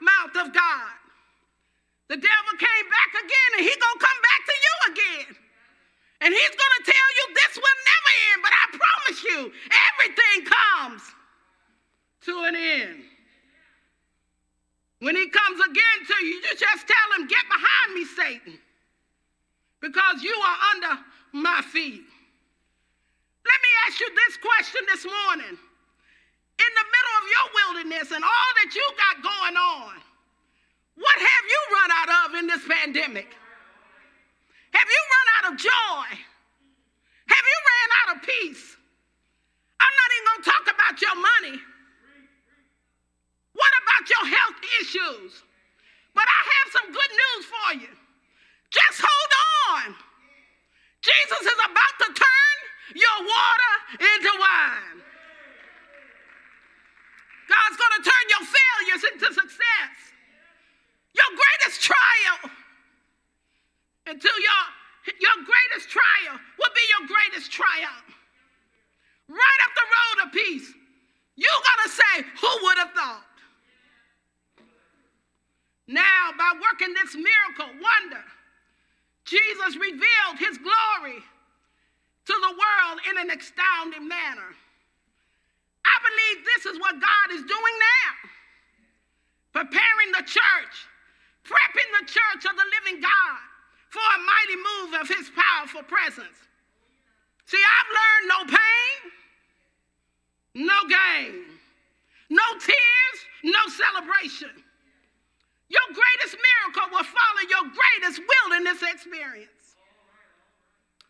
mouth 0.00 0.34
of 0.46 0.54
God. 0.54 0.92
The 2.08 2.16
devil 2.16 2.54
came 2.56 2.86
back 2.88 3.12
again 3.20 3.50
and 3.60 3.62
he 3.68 3.72
gonna 3.76 4.00
come 4.00 4.20
back 4.24 4.40
to 4.48 4.56
you 4.56 4.74
again. 4.92 5.36
And 6.20 6.34
he's 6.34 6.56
gonna 6.56 6.84
tell 6.84 7.08
you 7.14 7.24
this 7.34 7.54
will 7.56 7.78
never 7.84 8.12
end, 8.32 8.40
but 8.42 8.52
I 8.52 8.64
promise 8.74 9.18
you, 9.22 9.38
everything 9.92 10.38
comes 10.48 11.02
to 12.22 12.32
an 12.48 12.56
end. 12.56 13.04
When 15.00 15.14
he 15.14 15.28
comes 15.28 15.60
again 15.60 15.98
to 16.08 16.26
you, 16.26 16.34
you 16.42 16.52
just 16.58 16.88
tell 16.88 17.08
him, 17.18 17.28
Get 17.28 17.44
behind 17.46 17.57
Satan, 18.28 18.58
because 19.80 20.22
you 20.22 20.36
are 20.36 20.58
under 20.76 21.00
my 21.32 21.62
feet. 21.72 22.04
Let 22.04 23.58
me 23.64 23.70
ask 23.88 24.00
you 24.00 24.10
this 24.12 24.36
question 24.36 24.82
this 24.84 25.04
morning. 25.08 25.56
In 26.58 26.72
the 26.76 26.86
middle 26.92 27.14
of 27.16 27.24
your 27.32 27.46
wilderness 27.56 28.12
and 28.12 28.20
all 28.20 28.50
that 28.60 28.74
you 28.74 28.84
got 29.00 29.22
going 29.24 29.56
on, 29.56 29.94
what 30.96 31.16
have 31.16 31.44
you 31.48 31.60
run 31.72 31.90
out 31.96 32.10
of 32.20 32.34
in 32.36 32.46
this 32.48 32.60
pandemic? 32.68 33.32
Have 34.76 34.88
you 34.92 35.02
run 35.08 35.28
out 35.38 35.52
of 35.52 35.58
joy? 35.58 36.08
Have 37.32 37.46
you 37.48 37.58
ran 37.72 37.88
out 37.96 38.16
of 38.16 38.22
peace? 38.28 38.76
I'm 39.80 39.94
not 39.96 40.10
even 40.12 40.26
going 40.28 40.42
to 40.42 40.50
talk 40.50 40.66
about 40.74 41.00
your 41.00 41.16
money. 41.16 41.56
What 43.54 43.72
about 43.80 44.04
your 44.10 44.24
health 44.36 44.60
issues? 44.82 45.32
But 46.12 46.26
I 46.28 46.40
have 46.52 46.68
some 46.76 46.92
good 46.92 47.12
news 47.16 47.44
for 47.46 47.68
you. 47.86 48.07
Just 48.70 49.00
hold 49.00 49.32
on. 49.72 49.96
Jesus 51.00 51.40
is 51.40 51.58
about 51.64 51.94
to 52.04 52.08
turn 52.12 52.56
your 52.94 53.18
water 53.24 53.74
into 53.96 54.32
wine. 54.38 54.98
God's 57.48 57.76
going 57.80 57.94
to 57.96 58.04
turn 58.04 58.24
your 58.28 58.44
failures 58.44 59.02
into 59.12 59.26
success. 59.32 59.94
Your 61.16 61.30
greatest 61.32 61.80
trial 61.80 62.50
until 64.06 64.36
your, 64.36 64.62
your 65.20 65.38
greatest 65.44 65.88
trial 65.88 66.36
will 66.58 66.74
be 66.74 66.84
your 66.92 67.08
greatest 67.08 67.50
triumph. 67.52 68.08
Right 69.28 69.60
up 69.64 69.72
the 69.76 69.88
road 69.88 70.26
of 70.26 70.32
peace, 70.32 70.72
you're 71.36 71.62
going 71.64 71.82
to 71.84 71.90
say, 71.90 72.14
Who 72.40 72.64
would 72.64 72.78
have 72.78 72.92
thought? 72.92 73.24
Now, 75.86 76.32
by 76.36 76.52
working 76.60 76.94
this 76.94 77.14
miracle, 77.14 77.72
wonder, 77.80 78.24
Jesus 79.28 79.76
revealed 79.76 80.36
his 80.40 80.56
glory 80.58 81.20
to 81.20 82.34
the 82.40 82.52
world 82.56 82.96
in 83.10 83.16
an 83.20 83.28
astounding 83.28 84.08
manner. 84.08 84.50
I 85.84 85.96
believe 86.00 86.44
this 86.44 86.64
is 86.72 86.80
what 86.80 87.00
God 87.00 87.28
is 87.32 87.42
doing 87.44 87.76
now 87.80 88.28
preparing 89.52 90.12
the 90.12 90.22
church, 90.22 90.76
prepping 91.44 91.90
the 92.00 92.06
church 92.06 92.44
of 92.44 92.54
the 92.56 92.68
living 92.78 93.00
God 93.00 93.40
for 93.90 93.98
a 94.00 94.20
mighty 94.22 94.56
move 94.56 95.00
of 95.00 95.08
his 95.08 95.30
powerful 95.34 95.82
presence. 95.82 96.38
See, 97.46 97.58
I've 97.58 97.90
learned 97.98 98.28
no 98.28 98.40
pain, 98.56 98.98
no 100.68 100.78
gain, 100.88 101.44
no 102.30 102.44
tears, 102.60 103.18
no 103.44 103.66
celebration. 103.66 104.62
Your 105.68 105.88
greatest 105.92 106.36
miracle 106.36 106.88
will 106.92 107.04
follow 107.04 107.42
your 107.48 107.64
greatest 107.70 108.20
wilderness 108.24 108.82
experience. 108.82 109.76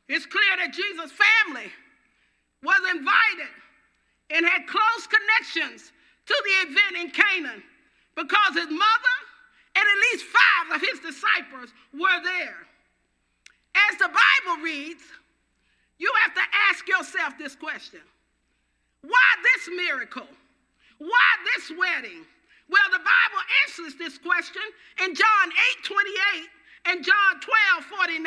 It's 0.09 0.27
clear 0.27 0.57
that 0.57 0.73
Jesus' 0.73 1.13
family 1.13 1.71
was 2.63 2.81
invited 2.91 3.55
and 4.31 4.45
had 4.45 4.67
close 4.67 5.07
connections 5.07 5.93
to 6.27 6.35
the 6.45 6.71
event 6.71 6.95
in 6.99 7.11
Canaan 7.11 7.63
because 8.17 8.55
his 8.55 8.71
mother 8.71 9.17
and 9.77 9.87
at 9.87 9.99
least 10.13 10.27
five 10.27 10.77
of 10.77 10.81
his 10.81 10.99
disciples 11.01 11.73
were 11.95 12.23
there. 12.25 12.67
As 13.91 13.99
the 13.99 14.09
Bible 14.09 14.63
reads, 14.63 15.03
you 15.99 16.13
have 16.25 16.35
to 16.35 16.43
ask 16.71 16.89
yourself 16.89 17.39
this 17.39 17.55
question 17.55 18.01
Why 19.03 19.29
this 19.43 19.69
miracle? 19.77 20.29
Why 20.99 21.29
this 21.55 21.73
wedding? 21.79 22.25
Well, 22.69 22.89
the 22.93 23.01
Bible 23.01 23.43
answers 23.65 23.99
this 23.99 24.19
question 24.19 24.63
in 25.05 25.15
John 25.15 25.47
8 25.81 25.85
28 25.85 26.93
and 26.93 27.05
John 27.05 27.41
12 27.41 27.85
49. 27.85 28.25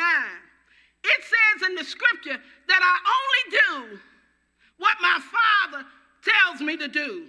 It 1.04 1.20
says 1.22 1.68
in 1.68 1.74
the 1.74 1.84
scripture 1.84 2.38
that 2.38 2.82
I 2.82 2.96
only 3.16 3.44
do 3.90 3.98
what 4.78 4.96
my 5.00 5.18
Father 5.18 5.86
tells 6.22 6.60
me 6.60 6.76
to 6.76 6.88
do. 6.88 7.26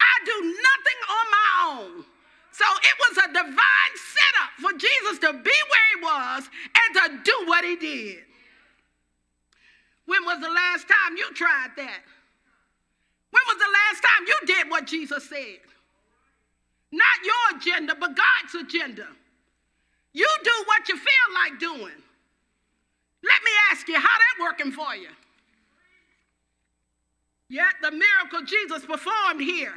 I 0.00 0.14
do 0.24 0.36
nothing 0.42 1.00
on 1.08 1.26
my 1.30 1.48
own. 1.68 2.04
So 2.52 2.64
it 2.64 2.96
was 3.08 3.16
a 3.18 3.28
divine 3.28 3.94
setup 3.96 4.52
for 4.60 4.78
Jesus 4.78 5.18
to 5.20 5.32
be 5.32 5.56
where 5.70 5.88
he 5.96 6.02
was 6.02 6.48
and 6.76 6.94
to 6.94 7.22
do 7.24 7.48
what 7.48 7.64
he 7.64 7.76
did. 7.76 8.18
When 10.06 10.24
was 10.24 10.40
the 10.40 10.50
last 10.50 10.86
time 10.86 11.16
you 11.16 11.32
tried 11.32 11.70
that? 11.76 12.02
When 13.30 13.42
was 13.48 13.56
the 13.56 13.72
last 13.72 14.02
time 14.02 14.26
you 14.28 14.46
did 14.46 14.70
what 14.70 14.86
Jesus 14.86 15.28
said? 15.28 15.58
Not 16.94 17.18
your 17.26 17.58
agenda, 17.58 17.94
but 17.98 18.14
God's 18.14 18.54
agenda. 18.54 19.06
You 20.12 20.28
do 20.44 20.56
what 20.66 20.88
you 20.88 20.96
feel 20.96 21.28
like 21.34 21.58
doing. 21.58 21.98
Let 23.24 23.40
me 23.42 23.50
ask 23.72 23.88
you, 23.88 23.96
how 23.96 24.02
that 24.02 24.36
working 24.40 24.70
for 24.70 24.94
you? 24.94 25.08
Yet 27.48 27.74
the 27.82 27.90
miracle 27.90 28.46
Jesus 28.46 28.86
performed 28.86 29.40
here 29.40 29.74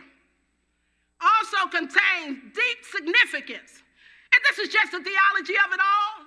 also 1.20 1.68
contains 1.70 2.38
deep 2.54 2.80
significance. 2.86 3.82
And 4.30 4.40
this 4.50 4.60
is 4.60 4.70
just 4.70 4.92
the 4.92 5.02
theology 5.02 5.58
of 5.58 5.74
it 5.74 5.82
all 5.82 6.22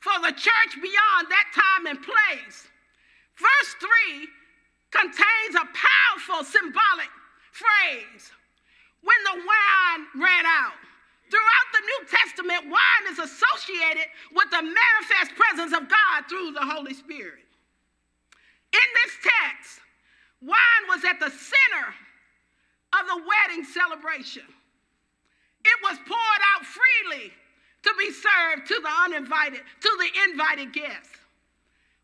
for 0.00 0.16
the 0.24 0.32
church 0.32 0.72
beyond 0.80 1.28
that 1.28 1.52
time 1.52 1.86
and 1.86 2.00
place. 2.00 2.68
Verse 3.36 3.72
3 3.80 4.28
contains 4.92 5.54
a 5.56 5.68
powerful 5.76 6.44
symbolic 6.44 7.12
phrase 7.52 8.32
when 9.02 9.20
the 9.26 9.38
wine 9.42 10.00
ran 10.22 10.46
out. 10.46 10.78
Throughout 11.30 11.68
the 11.72 11.84
New 11.86 12.00
Testament, 12.08 12.70
wine 12.70 13.04
is 13.10 13.18
associated 13.18 14.06
with 14.34 14.50
the 14.50 14.62
manifest 14.62 15.32
presence 15.34 15.72
of 15.72 15.88
God 15.88 16.28
through 16.28 16.52
the 16.52 16.64
Holy 16.64 16.94
Spirit. 16.94 17.40
In 18.72 18.88
this 19.04 19.14
text, 19.22 19.80
wine 20.40 20.84
was 20.88 21.04
at 21.04 21.20
the 21.20 21.30
center 21.30 21.86
of 23.00 23.06
the 23.08 23.22
wedding 23.24 23.64
celebration. 23.64 24.44
It 25.64 25.78
was 25.82 25.96
poured 26.06 26.42
out 26.54 26.66
freely 26.66 27.32
to 27.82 27.94
be 27.98 28.10
served 28.12 28.68
to 28.68 28.80
the 28.82 28.92
uninvited, 29.04 29.60
to 29.60 29.90
the 29.98 30.30
invited 30.30 30.72
guests. 30.72 31.16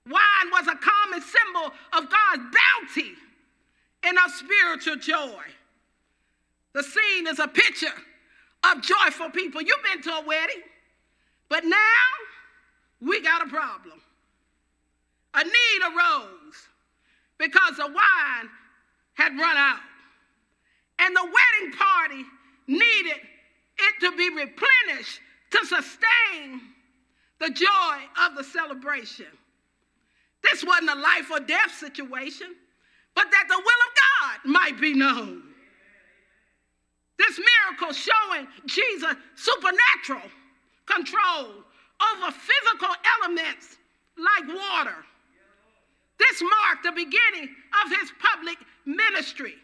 Wine 0.07 0.51
was 0.51 0.67
a 0.67 0.77
common 0.77 1.21
symbol 1.21 1.73
of 1.93 2.09
God's 2.09 2.57
bounty 2.57 3.13
and 4.05 4.17
of 4.19 4.31
spiritual 4.31 4.97
joy. 4.97 5.43
The 6.79 6.85
scene 6.85 7.27
is 7.27 7.41
a 7.41 7.49
picture 7.49 7.93
of 8.63 8.83
joyful 8.83 9.31
people. 9.31 9.61
You've 9.61 9.83
been 9.83 10.01
to 10.01 10.11
a 10.11 10.25
wedding, 10.25 10.63
but 11.49 11.65
now 11.65 12.05
we 13.01 13.21
got 13.21 13.45
a 13.45 13.51
problem. 13.51 14.01
A 15.35 15.43
need 15.43 15.81
arose 15.83 16.69
because 17.37 17.79
the 17.79 17.87
wine 17.87 18.49
had 19.15 19.33
run 19.33 19.57
out. 19.57 19.81
And 21.01 21.17
the 21.17 21.25
wedding 21.25 21.77
party 21.77 22.25
needed 22.69 23.23
it 23.79 23.95
to 24.03 24.17
be 24.17 24.29
replenished 24.29 25.19
to 25.51 25.59
sustain 25.67 26.61
the 27.41 27.51
joy 27.51 28.25
of 28.25 28.37
the 28.37 28.45
celebration. 28.45 29.27
This 30.45 30.63
wasn't 30.63 30.91
a 30.91 30.95
life 30.95 31.29
or 31.33 31.41
death 31.41 31.73
situation, 31.73 32.55
but 33.17 33.29
that 33.33 33.45
the 33.49 33.57
will 33.57 33.65
of 33.65 34.45
God 34.45 34.53
might 34.53 34.81
be 34.81 34.95
known. 34.95 35.48
This 37.19 37.39
miracle 37.39 37.93
showing 37.93 38.47
Jesus' 38.67 39.17
supernatural 39.35 40.31
control 40.87 41.47
over 42.15 42.33
physical 42.33 42.95
elements 43.21 43.77
like 44.17 44.49
water. 44.49 45.05
This 46.19 46.43
marked 46.43 46.85
the 46.85 46.93
beginning 46.93 47.55
of 47.85 47.99
his 48.01 48.13
public 48.19 48.59
ministry. 48.85 49.55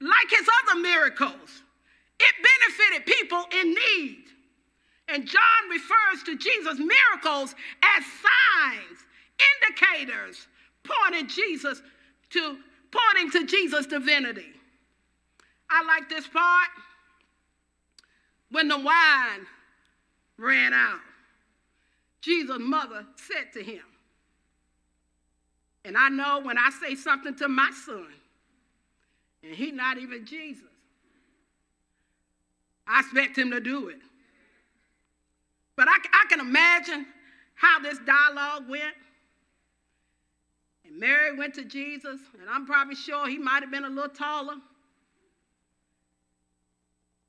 Like 0.00 0.30
his 0.30 0.48
other 0.62 0.80
miracles, 0.80 1.62
it 2.18 2.34
benefited 2.42 3.06
people 3.06 3.44
in 3.60 3.74
need. 3.74 4.24
And 5.08 5.26
John 5.26 5.70
refers 5.70 6.22
to 6.24 6.38
Jesus' 6.38 6.78
miracles 6.78 7.54
as 7.82 8.04
signs, 8.04 9.04
indicators, 9.62 10.46
pointing 10.84 11.28
Jesus 11.28 11.82
to 12.30 12.58
pointing 12.90 13.30
to 13.32 13.46
Jesus' 13.46 13.86
divinity. 13.86 14.59
I 15.70 15.84
like 15.84 16.08
this 16.08 16.26
part. 16.26 16.68
When 18.50 18.68
the 18.68 18.78
wine 18.78 19.46
ran 20.36 20.74
out, 20.74 21.00
Jesus' 22.20 22.58
mother 22.58 23.06
said 23.16 23.52
to 23.54 23.62
him, 23.62 23.82
and 25.84 25.96
I 25.96 26.08
know 26.08 26.40
when 26.42 26.58
I 26.58 26.70
say 26.70 26.94
something 26.94 27.34
to 27.36 27.48
my 27.48 27.70
son, 27.86 28.06
and 29.42 29.54
he's 29.54 29.72
not 29.72 29.96
even 29.98 30.26
Jesus, 30.26 30.64
I 32.86 33.00
expect 33.00 33.38
him 33.38 33.50
to 33.52 33.60
do 33.60 33.88
it. 33.88 34.00
But 35.76 35.88
I, 35.88 35.96
I 36.12 36.26
can 36.28 36.40
imagine 36.40 37.06
how 37.54 37.78
this 37.78 37.98
dialogue 38.00 38.68
went. 38.68 38.94
And 40.84 40.98
Mary 40.98 41.36
went 41.36 41.54
to 41.54 41.64
Jesus, 41.64 42.20
and 42.38 42.50
I'm 42.50 42.66
probably 42.66 42.96
sure 42.96 43.28
he 43.28 43.38
might 43.38 43.62
have 43.62 43.70
been 43.70 43.84
a 43.84 43.88
little 43.88 44.10
taller. 44.10 44.56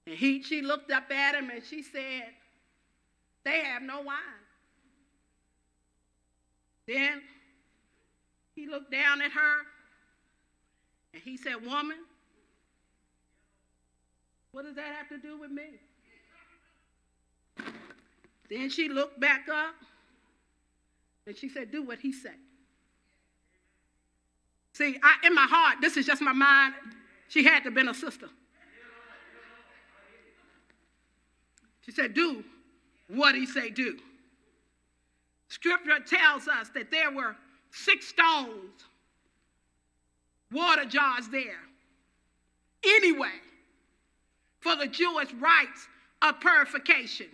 And 0.08 0.16
he, 0.16 0.42
she 0.42 0.62
looked 0.62 0.92
up 0.92 1.12
at 1.12 1.36
him 1.36 1.50
and 1.50 1.64
she 1.64 1.84
said, 1.84 2.30
They 3.44 3.62
have 3.62 3.82
no 3.84 4.02
wine. 4.02 4.18
Then 6.88 7.22
he 8.56 8.68
looked 8.68 8.92
down 8.92 9.22
at 9.22 9.32
her 9.32 9.58
and 11.14 11.22
he 11.24 11.38
said, 11.38 11.66
Woman, 11.66 11.98
what 14.52 14.66
does 14.66 14.76
that 14.76 14.96
have 14.96 15.10
to 15.10 15.18
do 15.18 15.40
with 15.40 15.52
me? 15.52 15.64
Then 18.50 18.70
she 18.70 18.90
looked 18.90 19.20
back 19.20 19.48
up 19.48 19.76
and 21.26 21.38
she 21.38 21.48
said, 21.48 21.72
Do 21.72 21.84
what 21.84 22.00
he 22.00 22.12
said. 22.12 22.36
See, 24.74 24.98
I, 25.04 25.28
in 25.28 25.36
my 25.36 25.46
heart, 25.46 25.78
this 25.82 25.96
is 25.96 26.06
just 26.06 26.22
my 26.22 26.34
mind. 26.34 26.74
She 27.28 27.44
had 27.44 27.60
to 27.60 27.66
have 27.66 27.74
been 27.74 27.88
a 27.88 27.94
sister. 27.94 28.30
She 31.86 31.91
said, 31.91 32.13
Do 32.13 32.44
what 33.08 33.36
he 33.36 33.46
say 33.46 33.70
do. 33.70 33.98
Scripture 35.50 36.00
tells 36.00 36.48
us 36.48 36.70
that 36.70 36.91
there 36.91 37.12
were 37.12 37.36
six 37.72 38.08
stones, 38.08 38.86
water 40.52 40.86
jars 40.86 41.28
there. 41.30 41.60
Anyway, 42.84 43.39
for 44.60 44.76
the 44.76 44.88
Jewish 44.88 45.34
rites 45.34 45.88
of 46.22 46.39
purification. 46.39 47.28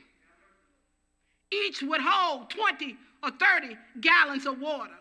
Each 1.52 1.82
would 1.82 2.02
hold 2.04 2.50
20 2.50 2.98
or 3.24 3.32
30 3.32 3.78
gallons 4.02 4.46
of 4.46 4.60
water. 4.60 4.94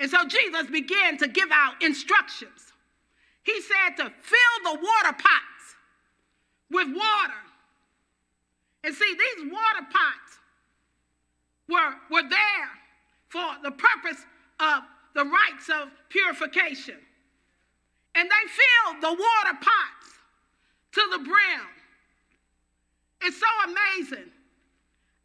And 0.00 0.10
so 0.10 0.26
Jesus 0.26 0.66
began 0.70 1.16
to 1.18 1.28
give 1.28 1.48
out 1.52 1.82
instructions. 1.82 2.72
He 3.42 3.60
said 3.60 3.96
to 3.96 4.12
fill 4.22 4.72
the 4.72 4.80
water 4.80 5.16
pots 5.18 5.76
with 6.70 6.88
water 6.88 7.43
and 8.84 8.94
see, 8.94 9.16
these 9.16 9.50
water 9.50 9.86
pots 9.90 10.38
were, 11.68 11.94
were 12.10 12.28
there 12.28 12.70
for 13.28 13.46
the 13.62 13.70
purpose 13.70 14.24
of 14.60 14.82
the 15.14 15.24
rites 15.24 15.70
of 15.70 15.88
purification. 16.10 16.96
And 18.14 18.28
they 18.28 18.48
filled 18.48 19.02
the 19.02 19.08
water 19.08 19.58
pots 19.60 20.18
to 20.92 21.02
the 21.12 21.18
brim. 21.18 21.66
It's 23.22 23.40
so 23.40 23.46
amazing. 23.64 24.30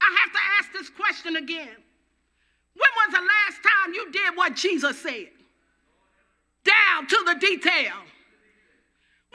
I 0.02 0.18
have 0.24 0.32
to 0.32 0.40
ask 0.58 0.72
this 0.72 0.90
question 0.90 1.36
again. 1.36 1.76
When 2.74 2.92
was 2.96 3.14
the 3.14 3.20
last 3.20 3.62
time 3.62 3.94
you 3.94 4.10
did 4.12 4.38
what 4.38 4.56
Jesus 4.56 5.02
said, 5.02 5.28
down 6.64 7.08
to 7.08 7.24
the 7.26 7.36
detail. 7.40 7.94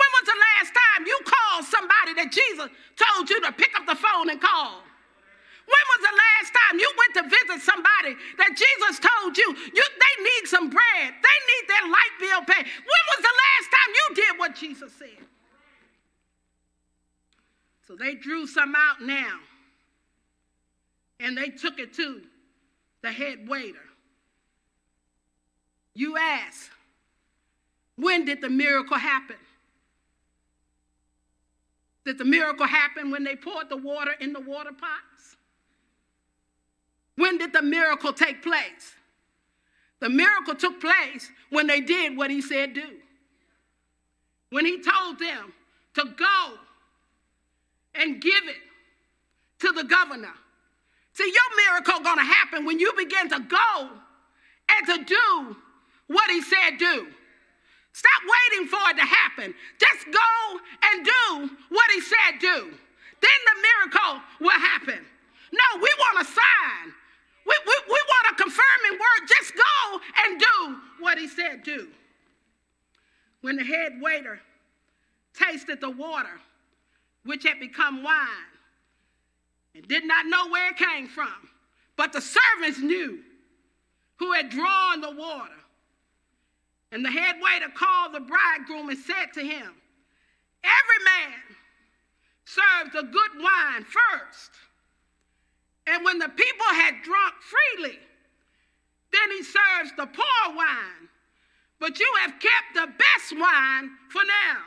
When 0.05 0.21
was 0.21 0.27
the 0.29 0.41
last 0.53 0.71
time 0.77 1.07
you 1.07 1.19
called 1.25 1.65
somebody 1.65 2.13
that 2.21 2.29
Jesus 2.29 2.69
told 2.97 3.31
you 3.31 3.41
to 3.41 3.53
pick 3.53 3.73
up 3.79 3.87
the 3.87 3.97
phone 3.97 4.29
and 4.29 4.41
call? 4.41 4.85
When 5.65 5.85
was 5.97 6.03
the 6.05 6.13
last 6.13 6.53
time 6.53 6.79
you 6.79 6.93
went 6.93 7.13
to 7.15 7.23
visit 7.25 7.65
somebody 7.65 8.13
that 8.37 8.53
Jesus 8.53 9.01
told 9.01 9.37
you, 9.39 9.49
you 9.49 9.85
they 9.97 10.15
need 10.23 10.45
some 10.45 10.69
bread, 10.69 11.09
they 11.09 11.39
need 11.49 11.65
their 11.69 11.89
light 11.89 12.15
bill 12.21 12.41
paid? 12.45 12.67
When 12.69 13.03
was 13.17 13.21
the 13.25 13.37
last 13.45 13.69
time 13.73 13.91
you 13.95 14.15
did 14.15 14.39
what 14.39 14.55
Jesus 14.55 14.93
said? 14.93 15.25
So 17.89 17.97
they 17.97 18.15
drew 18.15 18.47
some 18.47 18.75
out 18.77 19.01
now 19.01 19.41
and 21.21 21.37
they 21.37 21.49
took 21.49 21.79
it 21.79 21.95
to 21.95 22.21
the 23.03 23.13
head 23.13 23.49
waiter. 23.49 23.79
You 25.95 26.19
ask, 26.19 26.71
when 27.97 28.27
did 28.27 28.43
the 28.43 28.51
miracle 28.51 28.99
happen? 28.99 29.37
Did 32.05 32.19
the 32.19 32.25
miracle 32.25 32.67
happen 32.67 33.11
when 33.11 33.25
they 33.25 33.35
poured 33.35 33.69
the 33.71 33.77
water 33.77 34.13
in 34.21 34.33
the 34.33 34.41
water 34.41 34.73
pots? 34.73 35.37
When 37.17 37.39
did 37.39 37.53
the 37.53 37.63
miracle 37.63 38.13
take 38.13 38.43
place? 38.43 38.95
The 40.01 40.11
miracle 40.11 40.55
took 40.55 40.81
place 40.81 41.31
when 41.51 41.67
they 41.67 41.81
did 41.81 42.17
what 42.17 42.31
he 42.31 42.43
said 42.43 42.75
do. 42.75 42.89
When 44.51 44.67
he 44.67 44.83
told 44.83 45.19
them 45.19 45.53
to 45.95 46.05
go 46.17 46.59
and 47.95 48.21
give 48.21 48.45
it 48.45 48.57
to 49.61 49.73
the 49.73 49.85
governor. 49.85 50.35
See, 51.13 51.33
your 51.33 51.71
miracle 51.71 52.01
going 52.03 52.19
to 52.19 52.25
happen 52.25 52.67
when 52.67 52.79
you 52.81 52.93
begin 52.97 53.29
to 53.31 53.41
go 53.41 53.91
and 54.69 54.87
to 54.87 55.05
do 55.05 55.57
what 56.09 56.31
he 56.31 56.43
said 56.43 56.79
do. 56.79 57.07
Stop 57.95 58.23
waiting 58.27 58.67
for 58.67 58.91
it 58.91 58.97
to 58.97 59.07
happen. 59.07 59.55
Just 59.79 60.07
go 60.07 60.59
and 60.83 61.07
do 61.07 61.57
what 61.69 61.91
he 61.93 62.01
said 62.01 62.41
do. 62.41 62.75
Then 63.21 63.41
the 63.47 63.63
miracle 63.63 64.21
will 64.41 64.51
happen. 64.51 64.99
No, 65.53 65.81
we 65.81 65.89
want 65.99 66.21
a 66.21 66.25
sign. 66.25 66.93
We, 67.47 67.55
we, 67.65 67.75
we 67.87 68.01
want 68.09 68.33
a 68.33 68.43
confirming 68.43 68.99
word. 68.99 69.29
Just 69.29 69.55
go 69.55 70.01
and 70.25 70.41
do 70.41 70.77
what 70.99 71.19
he 71.19 71.29
said 71.29 71.63
do. 71.63 71.89
When 73.43 73.55
the 73.55 73.65
head 73.65 74.01
waiter 74.01 74.41
tasted 75.33 75.81
the 75.81 75.91
water, 75.91 76.41
which 77.25 77.45
had 77.45 77.61
become 77.61 78.03
wine, 78.03 78.27
and 79.77 79.87
did 79.87 80.05
not 80.05 80.27
know 80.27 80.49
where 80.49 80.71
it 80.71 80.77
came 80.77 81.07
from, 81.07 81.49
but 81.97 82.13
the 82.13 82.21
servants 82.21 82.81
knew 82.81 83.21
who 84.17 84.33
had 84.33 84.49
drawn 84.49 85.01
the 85.01 85.13
water. 85.13 85.55
And 86.95 87.05
the 87.05 87.11
head 87.11 87.35
waiter 87.43 87.73
called 87.75 88.15
the 88.15 88.21
bridegroom 88.21 88.89
and 88.89 88.99
said 88.99 89.33
to 89.35 89.41
him, 89.41 89.75
Every 90.63 91.05
man 91.05 91.41
serves 92.45 92.93
the 92.93 93.03
good 93.03 93.43
wine 93.43 93.85
first. 93.85 94.53
And 95.89 96.05
when 96.05 96.21
the 96.21 96.29
people 96.29 96.67
had 96.67 97.03
drunk 97.03 97.35
freely, 97.43 97.99
then 99.13 99.31
he 99.33 99.43
serves 99.43 99.91
the 99.97 100.07
poor 100.07 100.57
wine. 100.57 101.09
But 101.81 101.99
you 101.99 102.09
have 102.21 102.31
kept 102.31 102.75
the 102.75 102.87
best 102.87 103.41
wine 103.41 103.91
for 104.09 104.23
now. 104.23 104.61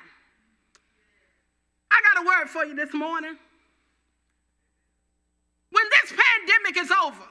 I 1.90 2.02
got 2.14 2.24
a 2.24 2.28
word 2.28 2.50
for 2.50 2.66
you 2.66 2.76
this 2.76 2.94
morning. 2.94 3.38
When 5.72 5.86
this 6.02 6.12
pandemic 6.12 6.84
is 6.84 6.92
over, 6.92 7.28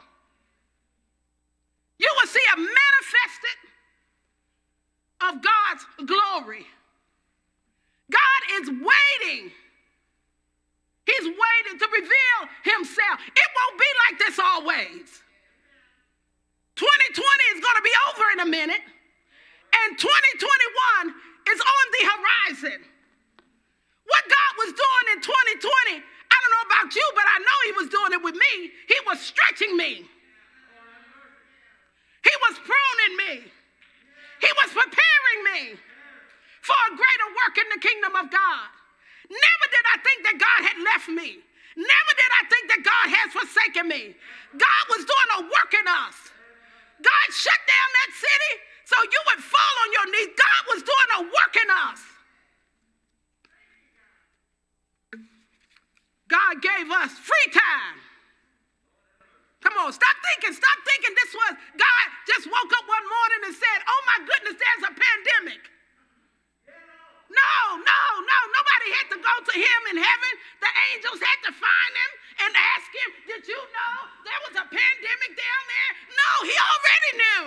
you 1.98 2.08
will 2.18 2.28
see 2.28 2.44
a 2.54 2.56
manifested 2.56 3.65
of 5.20 5.42
God's 5.42 5.84
glory. 6.04 6.66
God 8.10 8.40
is 8.60 8.68
waiting. 8.68 9.50
He's 11.06 11.26
waiting 11.26 11.78
to 11.78 11.86
reveal 11.86 12.40
himself. 12.64 13.20
It 13.22 13.48
won't 13.54 13.78
be 13.78 13.90
like 14.06 14.18
this 14.18 14.38
always. 14.38 15.06
2020 16.76 17.56
is 17.56 17.60
going 17.62 17.78
to 17.78 17.86
be 17.86 17.96
over 18.10 18.24
in 18.36 18.40
a 18.40 18.50
minute, 18.50 18.84
and 18.84 19.88
2021 19.96 21.14
is 21.48 21.60
on 21.62 21.84
the 21.94 22.02
horizon. 22.04 22.80
What 24.04 24.24
God 24.28 24.52
was 24.60 24.70
doing 24.76 25.06
in 25.16 25.18
2020, 25.22 26.04
I 26.04 26.36
don't 26.36 26.52
know 26.52 26.66
about 26.68 26.94
you, 26.94 27.06
but 27.14 27.24
I 27.24 27.38
know 27.38 27.58
He 27.64 27.72
was 27.80 27.88
doing 27.88 28.12
it 28.12 28.22
with 28.22 28.34
me. 28.34 28.54
He 28.86 28.98
was 29.06 29.18
stretching 29.20 29.76
me, 29.76 30.04
He 32.22 32.34
was 32.50 32.58
pruning 32.60 33.14
me. 33.16 33.55
He 34.40 34.50
was 34.62 34.70
preparing 34.72 35.40
me 35.52 35.60
for 36.62 36.78
a 36.90 36.96
greater 36.96 37.28
work 37.32 37.54
in 37.56 37.68
the 37.72 37.80
kingdom 37.80 38.12
of 38.16 38.26
God. 38.30 38.68
Never 39.30 39.66
did 39.70 39.84
I 39.90 39.98
think 40.02 40.18
that 40.26 40.36
God 40.38 40.60
had 40.66 40.78
left 40.82 41.08
me. 41.08 41.42
Never 41.76 42.12
did 42.16 42.32
I 42.40 42.44
think 42.48 42.64
that 42.72 42.82
God 42.86 43.06
has 43.12 43.28
forsaken 43.36 43.88
me. 43.88 44.16
God 44.56 44.84
was 44.88 45.02
doing 45.04 45.30
a 45.36 45.40
work 45.44 45.72
in 45.76 45.86
us. 45.86 46.16
God 47.02 47.26
shut 47.34 47.60
down 47.68 47.88
that 48.00 48.10
city 48.16 48.52
so 48.86 48.96
you 49.02 49.20
would 49.28 49.42
fall 49.44 49.74
on 49.84 49.88
your 49.92 50.06
knees. 50.12 50.32
God 50.32 50.62
was 50.72 50.80
doing 50.82 51.10
a 51.18 51.22
work 51.28 51.54
in 51.58 51.68
us. 51.90 52.00
God 56.28 56.62
gave 56.62 56.90
us 56.90 57.12
free 57.18 57.48
time. 57.52 58.05
Come 59.64 59.74
on, 59.80 59.90
stop 59.92 60.16
thinking, 60.32 60.52
stop 60.52 60.78
thinking 60.84 61.12
this 61.16 61.32
was 61.32 61.52
God 61.80 62.06
just 62.28 62.44
woke 62.46 62.72
up 62.76 62.86
one 62.86 63.06
morning 63.06 63.40
and 63.50 63.54
said, 63.56 63.78
Oh 63.88 64.00
my 64.04 64.18
goodness, 64.26 64.56
there's 64.60 64.84
a 64.90 64.94
pandemic. 64.94 65.62
No, 67.26 67.82
no, 67.82 68.00
no. 68.22 68.38
Nobody 68.54 68.88
had 68.94 69.06
to 69.16 69.18
go 69.18 69.34
to 69.50 69.54
him 69.58 69.80
in 69.90 69.98
heaven. 69.98 70.32
The 70.62 70.72
angels 70.94 71.18
had 71.18 71.38
to 71.50 71.52
find 71.58 71.92
him 71.98 72.10
and 72.46 72.50
ask 72.54 72.88
him, 72.94 73.08
Did 73.26 73.42
you 73.50 73.58
know 73.58 73.94
there 74.22 74.40
was 74.46 74.54
a 74.62 74.66
pandemic 74.70 75.32
down 75.34 75.62
there? 75.66 75.92
No, 76.14 76.30
he 76.46 76.54
already 76.54 77.12
knew. 77.18 77.46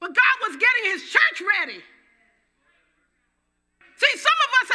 But 0.00 0.14
God 0.14 0.36
was 0.48 0.54
getting 0.56 0.84
his 0.94 1.02
church 1.10 1.38
ready. 1.42 1.82
See, 3.98 4.14
some 4.14 4.38
of 4.46 4.50
us 4.62 4.68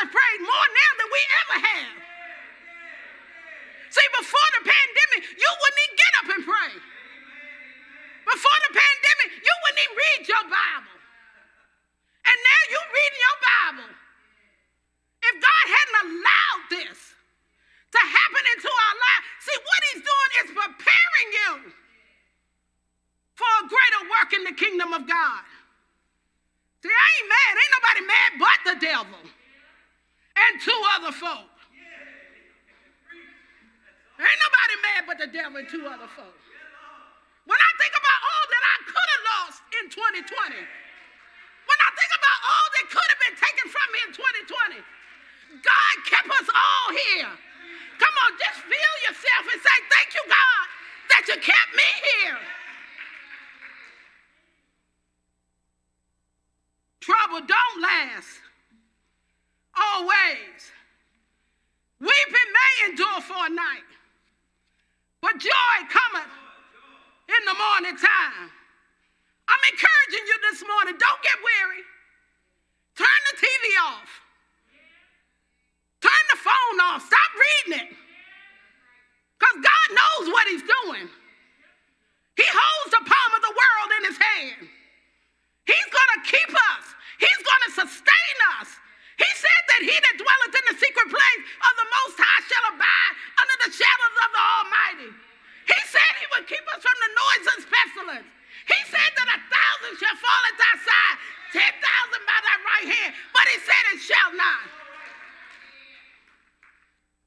the 97.04 97.10
noisome 97.12 97.62
pestilence. 97.68 98.30
He 98.64 98.80
said 98.88 99.12
that 99.20 99.30
a 99.36 99.40
thousand 99.52 99.94
shall 100.00 100.16
fall 100.16 100.44
at 100.48 100.56
thy 100.56 100.76
side, 100.80 101.18
ten 101.52 101.74
thousand 101.84 102.24
by 102.24 102.40
thy 102.40 102.58
right 102.64 102.88
hand, 102.96 103.12
but 103.36 103.46
he 103.52 103.58
said 103.60 103.84
it 103.92 104.00
shall 104.00 104.32
not. 104.40 104.66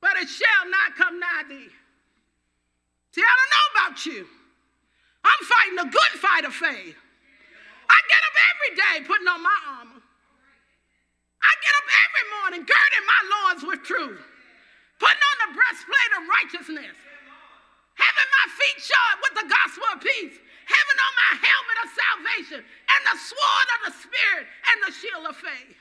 But 0.00 0.16
it 0.16 0.28
shall 0.32 0.64
not 0.72 0.96
come 0.96 1.20
nigh 1.20 1.44
thee. 1.48 1.72
See, 3.12 3.24
I 3.24 3.32
don't 3.36 3.52
know 3.52 3.66
about 3.74 3.96
you. 4.06 4.22
I'm 5.24 5.42
fighting 5.44 5.78
a 5.82 5.88
good 5.90 6.14
fight 6.20 6.44
of 6.44 6.54
faith. 6.54 6.96
I 7.86 7.98
get 8.08 8.22
up 8.28 8.36
every 8.36 8.72
day 8.76 8.96
putting 9.08 9.28
on 9.28 9.42
my 9.42 9.58
armor. 9.76 10.00
I 11.42 11.52
get 11.62 11.74
up 11.76 11.88
every 12.06 12.26
morning 12.40 12.62
girding 12.64 13.06
my 13.06 13.20
loins 13.34 13.62
with 13.66 13.80
truth, 13.84 14.22
putting 14.98 15.24
on 15.26 15.36
the 15.44 15.50
breastplate 15.54 16.12
of 16.16 16.22
righteousness, 16.28 16.96
having 18.16 18.32
my 18.32 18.48
feet 18.48 18.78
shod 18.80 19.14
with 19.20 19.34
the 19.44 19.46
gospel 19.52 19.84
of 19.92 20.00
peace, 20.00 20.36
having 20.40 20.98
on 21.04 21.12
my 21.20 21.32
helmet 21.36 21.78
of 21.84 21.88
salvation, 21.92 22.60
and 22.64 23.00
the 23.04 23.16
sword 23.20 23.68
of 23.76 23.80
the 23.86 23.94
Spirit 24.00 24.46
and 24.72 24.76
the 24.88 24.92
shield 24.96 25.24
of 25.28 25.36
faith. 25.36 25.76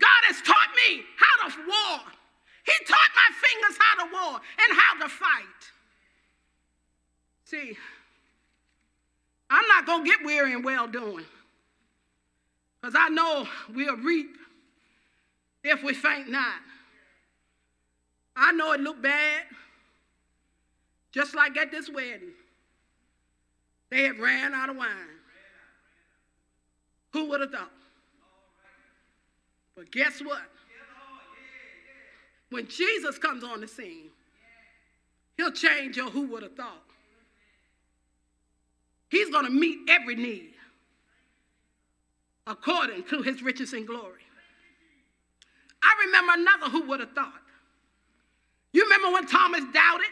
God 0.00 0.22
has 0.32 0.40
taught 0.40 0.72
me 0.88 1.04
how 1.20 1.34
to 1.44 1.48
war. 1.68 2.00
He 2.64 2.72
taught 2.86 3.12
my 3.12 3.30
fingers 3.36 3.76
how 3.76 3.94
to 4.04 4.12
war 4.12 4.40
and 4.40 4.78
how 4.78 4.92
to 5.04 5.08
fight. 5.08 5.60
See, 7.44 7.76
I'm 9.50 9.68
not 9.68 9.84
going 9.84 10.04
to 10.04 10.10
get 10.10 10.24
weary 10.24 10.54
and 10.54 10.64
well 10.64 10.88
doing. 10.88 11.26
Because 12.80 12.96
I 12.98 13.10
know 13.10 13.46
we'll 13.74 13.98
reap 13.98 14.30
if 15.62 15.82
we 15.82 15.92
faint 15.92 16.30
not. 16.30 16.60
I 18.34 18.52
know 18.52 18.72
it 18.72 18.80
looked 18.80 19.02
bad, 19.02 19.42
just 21.12 21.34
like 21.34 21.56
at 21.56 21.70
this 21.70 21.88
wedding. 21.90 22.32
They 23.90 24.04
had 24.04 24.18
ran 24.18 24.54
out 24.54 24.70
of 24.70 24.76
wine. 24.76 24.88
Who 27.12 27.28
would 27.28 27.42
have 27.42 27.50
thought? 27.50 27.70
But 29.76 29.92
guess 29.92 30.20
what? 30.20 30.42
When 32.50 32.66
Jesus 32.68 33.18
comes 33.18 33.44
on 33.44 33.60
the 33.60 33.68
scene, 33.68 34.10
he'll 35.36 35.52
change 35.52 35.96
your 35.96 36.10
who 36.10 36.26
would 36.28 36.42
have 36.42 36.54
thought. 36.54 36.82
He's 39.10 39.28
going 39.28 39.44
to 39.44 39.50
meet 39.50 39.78
every 39.88 40.14
need 40.14 40.54
according 42.46 43.04
to 43.04 43.22
his 43.22 43.42
riches 43.42 43.72
and 43.74 43.86
glory. 43.86 44.22
I 45.82 46.04
remember 46.06 46.32
another 46.34 46.70
who 46.70 46.88
would 46.88 47.00
have 47.00 47.12
thought. 47.12 47.42
You 48.72 48.84
remember 48.84 49.12
when 49.12 49.26
Thomas 49.26 49.64
doubted 49.72 50.06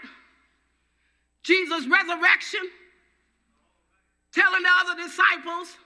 Jesus' 1.43 1.87
resurrection? 1.87 2.69
telling 4.33 4.63
the 4.63 4.75
other 4.83 4.97
disciples, 5.03 5.77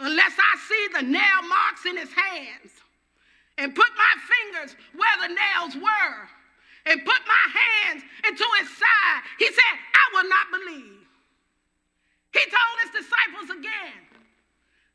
unless 0.00 0.34
I 0.34 0.52
see 0.66 0.84
the 0.94 1.04
nail 1.06 1.40
marks 1.48 1.86
in 1.86 1.96
his 1.96 2.12
hands 2.12 2.70
and 3.58 3.74
put 3.74 3.90
my 3.96 4.14
fingers 4.26 4.76
where 4.94 5.16
the 5.22 5.34
nails 5.34 5.74
were 5.76 6.18
and 6.86 7.04
put 7.04 7.22
my 7.26 7.44
hands 7.54 8.02
into 8.26 8.46
his 8.60 8.68
side, 8.76 9.20
he 9.38 9.46
said, 9.46 9.74
I 9.94 10.04
will 10.14 10.28
not 10.28 10.46
believe. 10.52 11.06
He 12.34 12.42
told 12.44 12.76
his 12.84 13.02
disciples 13.02 13.50
again 13.58 14.02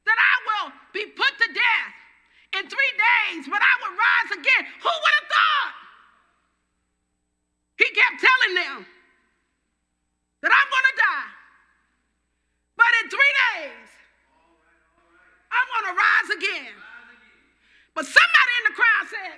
that 0.06 0.18
I 0.20 0.36
will 0.46 0.72
be 0.94 1.06
put 1.08 1.34
to 1.40 1.48
death 1.54 1.96
in 2.60 2.70
three 2.70 2.94
days, 2.94 3.48
but 3.50 3.62
I 3.64 3.74
will 3.82 3.96
rise 3.96 4.32
again. 4.38 4.64
Who 4.84 4.92
would 4.92 5.16
have 5.18 5.30
thought? 5.32 5.74
He 7.80 7.88
kept 7.90 8.22
telling 8.22 8.56
them 8.56 8.86
that 10.42 10.52
I'm 10.52 10.70
going 10.74 10.88
to 10.90 10.98
die. 10.98 11.32
But 12.78 12.92
in 13.04 13.06
three 13.10 13.34
days, 13.54 13.90
I'm 15.54 15.68
going 15.70 15.88
to 15.94 15.96
rise 15.98 16.30
again. 16.38 16.76
But 17.94 18.06
somebody 18.06 18.54
in 18.58 18.66
the 18.72 18.76
crowd 18.76 19.06
said, 19.10 19.38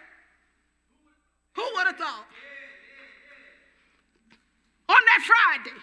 Who 1.55 1.65
would 1.75 1.87
have 1.87 1.97
thought? 1.97 2.27
On 4.89 5.01
that 5.11 5.21
Friday, 5.25 5.79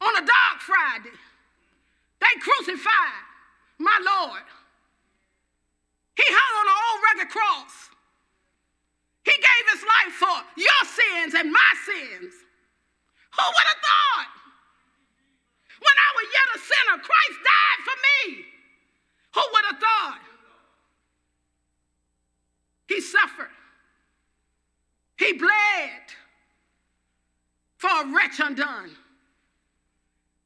on 0.00 0.12
a 0.16 0.24
dark 0.24 0.58
Friday, 0.60 1.16
they 2.20 2.34
crucified 2.40 3.24
my 3.78 3.98
Lord. 4.04 4.44
He 6.16 6.24
hung 6.28 6.52
on 6.60 6.66
an 6.68 6.78
old 6.88 7.00
rugged 7.08 7.30
cross. 7.32 7.74
He 9.24 9.32
gave 9.32 9.64
his 9.72 9.82
life 9.82 10.14
for 10.16 10.38
your 10.56 10.82
sins 10.84 11.34
and 11.34 11.52
my 11.52 11.72
sins. 11.84 12.34
Who 13.38 13.46
would 13.46 13.66
have 13.66 13.82
thought? 13.82 14.30
When 15.78 15.96
I 15.96 16.10
was 16.16 16.26
yet 16.32 16.48
a 16.54 16.58
sinner, 16.58 16.96
Christ 17.02 17.38
died 17.44 17.80
for 17.84 17.96
me. 18.06 18.44
Who 19.34 19.42
would 19.52 19.64
have 19.70 19.80
thought? 19.80 20.20
He 22.88 23.00
suffered. 23.00 23.50
He 25.18 25.32
bled 25.34 26.06
for 27.76 27.90
a 27.90 28.12
wretch 28.12 28.40
undone. 28.40 28.90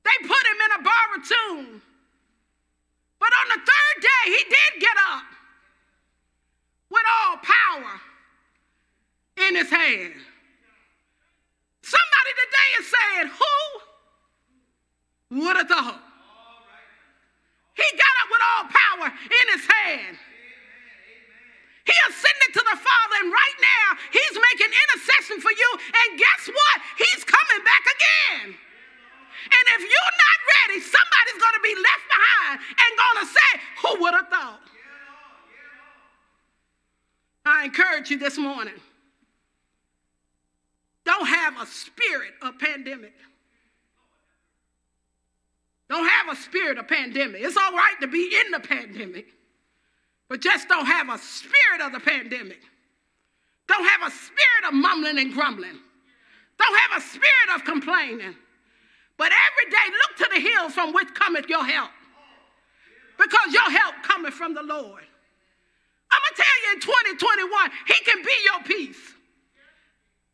They 0.05 0.29
put 0.29 0.47
him 0.47 0.59
in 0.65 0.81
a 0.81 0.83
borrowed 0.83 1.25
tomb. 1.25 1.83
But 3.19 3.33
on 3.41 3.49
the 3.49 3.65
third 3.65 4.03
day, 4.03 4.25
he 4.27 4.45
did 4.45 4.81
get 4.81 4.97
up 5.09 5.25
with 6.91 7.03
all 7.11 7.39
power 7.39 8.01
in 9.49 9.57
his 9.57 9.71
hand. 9.71 10.15
Today 12.35 12.69
is 12.81 12.87
saying, 12.91 13.27
Who 13.31 13.55
would 15.41 15.57
have 15.57 15.69
thought? 15.69 16.03
He 17.75 17.87
got 17.99 18.15
up 18.23 18.29
with 18.31 18.43
all 18.43 18.65
power 18.71 19.09
in 19.11 19.47
his 19.55 19.65
hand. 19.67 20.17
He 21.85 21.97
ascended 22.09 22.51
to 22.55 22.63
the 22.65 22.79
Father, 22.81 23.17
and 23.23 23.31
right 23.31 23.59
now 23.61 23.89
he's 24.11 24.37
making 24.53 24.73
intercession 24.73 25.41
for 25.41 25.53
you. 25.53 25.71
And 25.77 26.19
guess 26.19 26.49
what? 26.49 26.77
He's 26.97 27.23
coming 27.25 27.63
back 27.63 27.85
again. 27.85 28.57
And 29.45 29.65
if 29.77 29.81
you're 29.85 30.17
not 30.25 30.39
ready, 30.65 30.81
somebody's 30.81 31.39
going 31.39 31.57
to 31.61 31.65
be 31.65 31.75
left 31.77 32.07
behind 32.09 32.57
and 32.73 32.91
going 32.97 33.19
to 33.21 33.29
say, 33.29 33.51
Who 33.85 33.91
would 34.03 34.15
have 34.15 34.29
thought? 34.29 34.61
I 37.45 37.65
encourage 37.65 38.11
you 38.11 38.17
this 38.17 38.39
morning 38.39 38.81
spirit 41.67 42.33
of 42.43 42.59
pandemic. 42.59 43.15
Don't 45.89 46.09
have 46.09 46.37
a 46.37 46.37
spirit 46.37 46.79
of 46.79 46.89
pandemic. 46.89 47.43
It's 47.43 47.57
all 47.57 47.73
right 47.73 47.95
to 48.01 48.07
be 48.07 48.35
in 48.45 48.53
the 48.53 48.61
pandemic, 48.61 49.27
but 50.29 50.41
just 50.41 50.69
don't 50.69 50.87
have 50.87 51.09
a 51.09 51.19
spirit 51.19 51.81
of 51.83 51.93
the 51.93 52.01
pandemic. 52.01 52.61
Don't 53.69 53.85
have 53.85 54.09
a 54.09 54.11
spirit 54.11 54.69
of 54.69 54.75
mumbling 54.75 55.19
and 55.19 55.33
grumbling. 55.33 55.79
Don't 56.59 56.79
have 56.79 57.03
a 57.03 57.07
spirit 57.07 57.55
of 57.55 57.65
complaining. 57.65 58.35
But 59.17 59.31
every 59.33 59.71
day 59.71 59.97
look 59.99 60.17
to 60.19 60.35
the 60.35 60.41
hills 60.41 60.73
from 60.73 60.93
which 60.93 61.15
cometh 61.15 61.49
your 61.49 61.65
help. 61.65 61.91
Because 63.17 63.53
your 63.53 63.71
help 63.71 63.95
cometh 64.03 64.35
from 64.35 64.55
the 64.55 64.63
Lord. 64.63 65.03
I'm 66.13 66.21
going 66.21 66.35
to 66.35 66.43
tell 66.43 66.57
you 66.63 66.73
in 66.75 66.81
2021, 66.81 67.71
He 67.87 68.05
can 68.05 68.23
be 68.23 68.37
your 68.45 68.63
peace. 68.65 69.14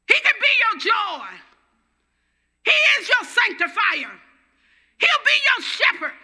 He 0.09 0.15
can 0.15 0.35
be 0.41 0.53
your 0.65 0.93
joy. 0.93 1.27
He 2.65 2.79
is 3.01 3.09
your 3.09 3.25
sanctifier. 3.29 4.13
He'll 4.99 5.25
be 5.25 5.39
your 5.49 5.65
shepherd. 5.65 6.19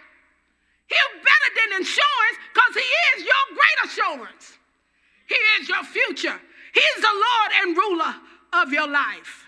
He'll 0.87 1.19
better 1.19 1.51
than 1.55 1.79
insurance 1.81 2.37
because 2.53 2.75
he 2.75 2.89
is 3.19 3.25
your 3.25 3.45
great 3.53 3.79
assurance. 3.85 4.57
He 5.27 5.35
is 5.59 5.69
your 5.69 5.83
future. 5.83 6.39
He 6.73 6.79
is 6.79 7.01
the 7.01 7.13
Lord 7.13 7.51
and 7.61 7.77
ruler 7.77 8.15
of 8.53 8.71
your 8.71 8.87
life. 8.87 9.45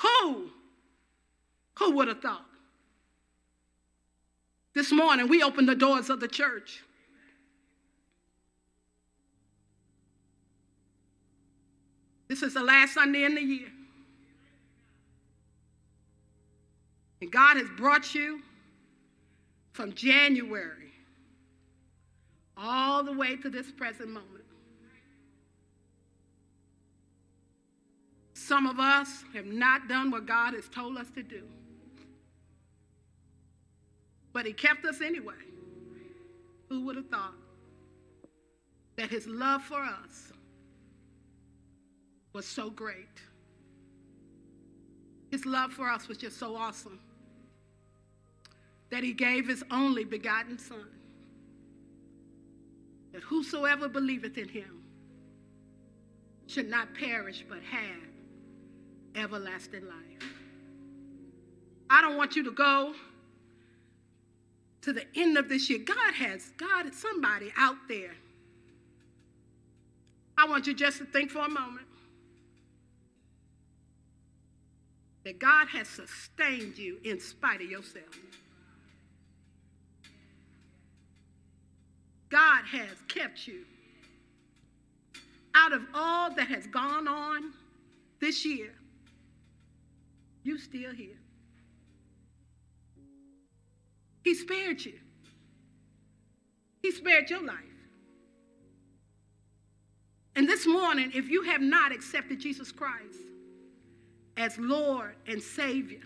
Who? 0.00 0.50
Who 1.78 1.90
would 1.96 2.08
have 2.08 2.20
thought? 2.20 2.46
This 4.74 4.90
morning, 4.90 5.28
we 5.28 5.42
opened 5.42 5.68
the 5.68 5.74
doors 5.74 6.08
of 6.08 6.20
the 6.20 6.28
church. 6.28 6.82
This 12.32 12.42
is 12.42 12.54
the 12.54 12.62
last 12.62 12.94
Sunday 12.94 13.24
in 13.24 13.34
the 13.34 13.42
year. 13.42 13.68
And 17.20 17.30
God 17.30 17.58
has 17.58 17.68
brought 17.76 18.14
you 18.14 18.40
from 19.74 19.92
January 19.92 20.94
all 22.56 23.04
the 23.04 23.12
way 23.12 23.36
to 23.36 23.50
this 23.50 23.70
present 23.70 24.08
moment. 24.08 24.46
Some 28.32 28.66
of 28.66 28.80
us 28.80 29.24
have 29.34 29.44
not 29.44 29.86
done 29.86 30.10
what 30.10 30.24
God 30.24 30.54
has 30.54 30.70
told 30.70 30.96
us 30.96 31.10
to 31.10 31.22
do. 31.22 31.42
But 34.32 34.46
He 34.46 34.54
kept 34.54 34.86
us 34.86 35.02
anyway. 35.02 35.34
Who 36.70 36.86
would 36.86 36.96
have 36.96 37.10
thought 37.10 37.34
that 38.96 39.10
His 39.10 39.26
love 39.26 39.62
for 39.62 39.82
us 39.82 40.32
was 42.32 42.46
so 42.46 42.70
great? 42.70 43.20
his 45.32 45.46
love 45.46 45.72
for 45.72 45.88
us 45.88 46.08
was 46.08 46.18
just 46.18 46.38
so 46.38 46.54
awesome 46.54 47.00
that 48.90 49.02
he 49.02 49.14
gave 49.14 49.48
his 49.48 49.64
only 49.70 50.04
begotten 50.04 50.58
Son, 50.58 50.86
that 53.14 53.22
whosoever 53.22 53.88
believeth 53.88 54.36
in 54.36 54.46
him 54.46 54.82
should 56.46 56.68
not 56.68 56.94
perish 56.94 57.46
but 57.48 57.60
have 57.62 59.22
everlasting 59.24 59.86
life. 59.86 60.34
I 61.88 62.02
don't 62.02 62.18
want 62.18 62.36
you 62.36 62.44
to 62.44 62.52
go 62.52 62.94
to 64.82 64.92
the 64.92 65.06
end 65.16 65.38
of 65.38 65.48
this 65.48 65.70
year. 65.70 65.78
God 65.78 66.12
has, 66.14 66.52
God, 66.58 66.92
somebody 66.92 67.50
out 67.56 67.76
there. 67.88 68.14
I 70.36 70.46
want 70.46 70.66
you 70.66 70.74
just 70.74 70.98
to 70.98 71.06
think 71.06 71.30
for 71.30 71.38
a 71.38 71.48
moment 71.48 71.86
that 75.24 75.38
God 75.38 75.68
has 75.68 75.88
sustained 75.88 76.76
you 76.78 76.98
in 77.04 77.20
spite 77.20 77.60
of 77.60 77.70
yourself. 77.70 78.18
God 82.28 82.64
has 82.64 82.96
kept 83.08 83.46
you 83.46 83.64
out 85.54 85.72
of 85.72 85.82
all 85.94 86.34
that 86.34 86.48
has 86.48 86.66
gone 86.66 87.06
on 87.06 87.52
this 88.20 88.44
year. 88.44 88.72
You 90.42 90.58
still 90.58 90.92
here. 90.92 91.18
He 94.24 94.34
spared 94.34 94.84
you. 94.84 94.98
He 96.80 96.90
spared 96.90 97.28
your 97.30 97.44
life. 97.44 97.56
And 100.34 100.48
this 100.48 100.66
morning, 100.66 101.12
if 101.14 101.28
you 101.28 101.42
have 101.42 101.60
not 101.60 101.92
accepted 101.92 102.40
Jesus 102.40 102.72
Christ 102.72 103.18
as 104.36 104.58
Lord 104.58 105.14
and 105.26 105.42
Savior 105.42 106.02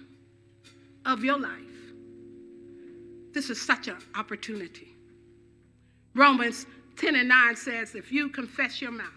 of 1.05 1.25
your 1.25 1.39
life, 1.39 1.53
this 3.33 3.51
is 3.51 3.61
such 3.61 3.89
an 3.89 3.99
opportunity. 4.15 4.95
Romans 6.15 6.67
10 6.97 7.17
and 7.17 7.29
9 7.29 7.57
says, 7.57 7.95
if 7.95 8.11
you 8.11 8.29
confess 8.29 8.81
your 8.81 8.93
mouth 8.93 9.11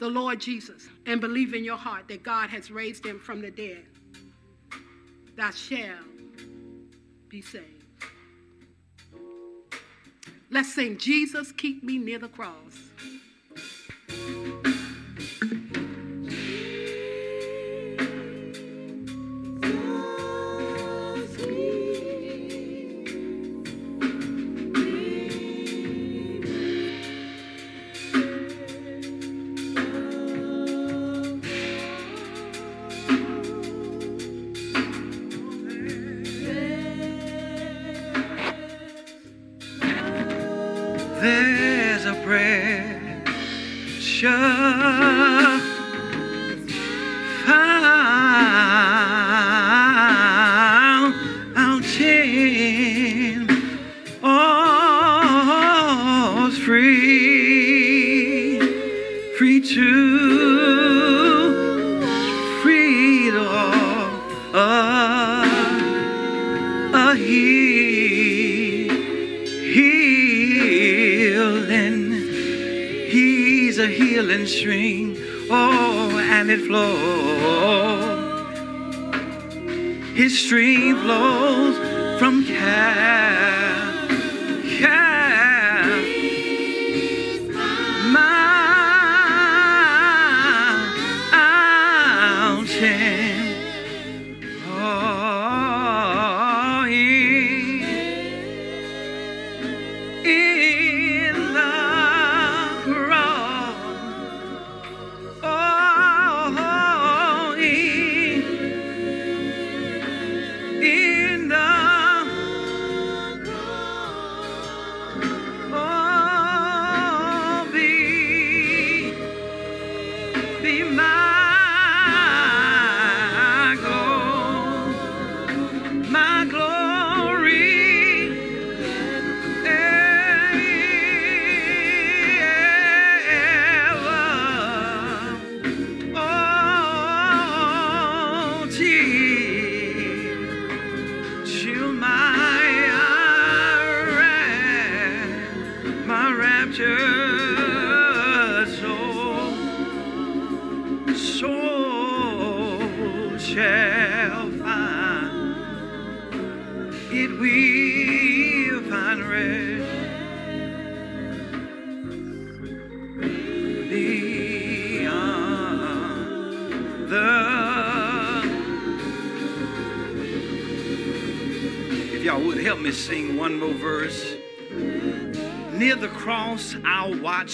the 0.00 0.08
Lord 0.08 0.40
Jesus 0.40 0.88
and 1.06 1.20
believe 1.20 1.54
in 1.54 1.64
your 1.64 1.76
heart 1.76 2.08
that 2.08 2.22
God 2.22 2.50
has 2.50 2.70
raised 2.70 3.04
him 3.04 3.18
from 3.18 3.40
the 3.40 3.50
dead, 3.50 3.84
thou 5.36 5.50
shalt 5.50 5.88
be 7.28 7.42
saved. 7.42 7.64
Let's 10.50 10.74
sing, 10.74 10.98
Jesus, 10.98 11.52
keep 11.52 11.82
me 11.82 11.98
near 11.98 12.18
the 12.18 12.28
cross. 12.28 12.54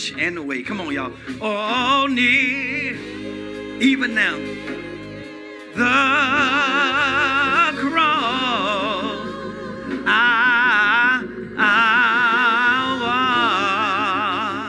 Watch 0.05 0.21
and 0.21 0.47
wait. 0.47 0.67
Come 0.67 0.81
on, 0.81 0.93
y'all. 0.93 1.13
Oh, 1.41 2.07
near, 2.11 2.95
even 3.81 4.15
now. 4.15 4.37
The 5.75 5.81
cross, 7.81 9.29
I, 10.07 11.25
I'll 11.59 13.01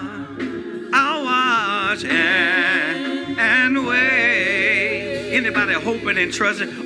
watch, 0.02 0.40
I'll 0.94 1.24
watch 1.26 2.06
and, 2.06 3.40
and 3.40 3.86
wait. 3.86 5.36
Anybody 5.36 5.74
hoping 5.74 6.18
and 6.18 6.34
trusting? 6.34 6.85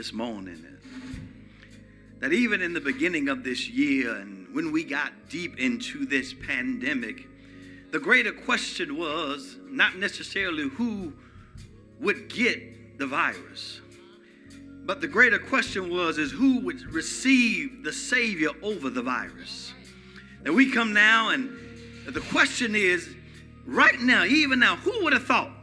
This 0.00 0.14
morning 0.14 0.64
that 2.20 2.32
even 2.32 2.62
in 2.62 2.72
the 2.72 2.80
beginning 2.80 3.28
of 3.28 3.44
this 3.44 3.68
year 3.68 4.14
and 4.14 4.48
when 4.54 4.72
we 4.72 4.82
got 4.82 5.12
deep 5.28 5.58
into 5.58 6.06
this 6.06 6.32
pandemic, 6.32 7.28
the 7.90 7.98
greater 7.98 8.32
question 8.32 8.96
was 8.96 9.58
not 9.66 9.98
necessarily 9.98 10.70
who 10.70 11.12
would 12.00 12.30
get 12.30 12.96
the 12.98 13.06
virus, 13.06 13.82
but 14.86 15.02
the 15.02 15.06
greater 15.06 15.38
question 15.38 15.90
was 15.90 16.16
is 16.16 16.32
who 16.32 16.60
would 16.60 16.80
receive 16.94 17.84
the 17.84 17.92
Savior 17.92 18.52
over 18.62 18.88
the 18.88 19.02
virus. 19.02 19.74
And 20.46 20.54
we 20.54 20.72
come 20.72 20.94
now, 20.94 21.28
and 21.28 21.54
the 22.08 22.22
question 22.32 22.74
is 22.74 23.14
right 23.66 24.00
now, 24.00 24.24
even 24.24 24.60
now, 24.60 24.76
who 24.76 25.04
would 25.04 25.12
have 25.12 25.26
thought 25.26 25.59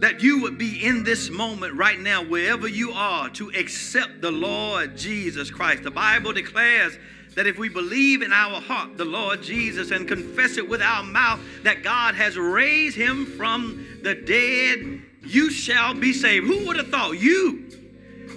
that 0.00 0.22
you 0.22 0.42
would 0.42 0.58
be 0.58 0.84
in 0.84 1.04
this 1.04 1.30
moment 1.30 1.74
right 1.74 1.98
now, 1.98 2.22
wherever 2.22 2.68
you 2.68 2.92
are, 2.92 3.30
to 3.30 3.50
accept 3.50 4.20
the 4.20 4.30
Lord 4.30 4.96
Jesus 4.96 5.50
Christ? 5.50 5.82
The 5.82 5.90
Bible 5.90 6.32
declares 6.32 6.98
that 7.34 7.46
if 7.46 7.58
we 7.58 7.68
believe 7.68 8.22
in 8.22 8.32
our 8.32 8.60
heart 8.60 8.96
the 8.96 9.04
Lord 9.04 9.42
Jesus 9.42 9.90
and 9.90 10.08
confess 10.08 10.56
it 10.56 10.68
with 10.68 10.82
our 10.82 11.02
mouth 11.02 11.40
that 11.62 11.82
God 11.82 12.14
has 12.14 12.36
raised 12.36 12.96
him 12.96 13.26
from 13.26 13.86
the 14.02 14.14
dead, 14.14 15.02
you 15.22 15.50
shall 15.50 15.94
be 15.94 16.12
saved. 16.12 16.46
Who 16.46 16.66
would 16.66 16.76
have 16.76 16.88
thought 16.88 17.18
you? 17.18 17.65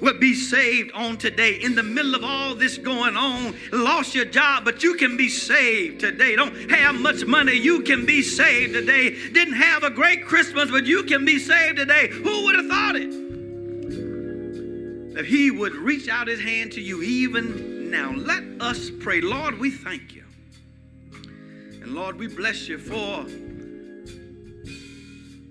Would 0.01 0.19
be 0.19 0.33
saved 0.33 0.91
on 0.93 1.17
today. 1.17 1.53
In 1.53 1.75
the 1.75 1.83
middle 1.83 2.15
of 2.15 2.23
all 2.23 2.55
this 2.55 2.77
going 2.77 3.15
on 3.17 3.55
lost 3.71 4.15
your 4.15 4.25
job 4.25 4.65
but 4.65 4.83
you 4.83 4.95
can 4.95 5.17
be 5.17 5.29
saved 5.29 5.99
today. 5.99 6.35
Don't 6.35 6.71
have 6.71 6.95
much 6.95 7.25
money 7.25 7.53
you 7.53 7.81
can 7.81 8.05
be 8.05 8.21
saved 8.21 8.73
today. 8.73 9.09
Didn't 9.31 9.55
have 9.55 9.83
a 9.83 9.89
great 9.89 10.25
christmas 10.25 10.69
but 10.69 10.85
you 10.85 11.03
can 11.03 11.25
be 11.25 11.39
saved 11.39 11.77
today. 11.77 12.09
Who 12.09 12.43
would 12.45 12.55
have 12.55 12.67
thought 12.67 12.95
it? 12.95 13.11
That 15.15 15.25
he 15.25 15.51
would 15.51 15.75
reach 15.75 16.07
out 16.07 16.27
his 16.27 16.39
hand 16.39 16.71
to 16.73 16.81
you 16.81 17.01
even 17.01 17.89
now. 17.89 18.13
Let 18.13 18.43
us 18.59 18.89
pray. 18.89 19.21
Lord 19.21 19.59
we 19.59 19.71
thank 19.71 20.15
you. 20.15 20.23
And 21.81 21.93
lord 21.93 22.17
we 22.17 22.27
bless 22.27 22.67
you 22.67 22.77
for 22.77 23.25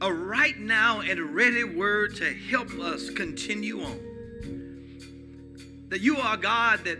a 0.00 0.12
right 0.12 0.56
now 0.58 1.00
and 1.00 1.34
ready 1.34 1.64
word 1.64 2.14
to 2.16 2.32
help 2.32 2.70
us 2.78 3.10
continue 3.10 3.82
on 3.82 4.07
that 5.88 6.00
you 6.00 6.16
are 6.18 6.36
God 6.36 6.84
that 6.84 6.98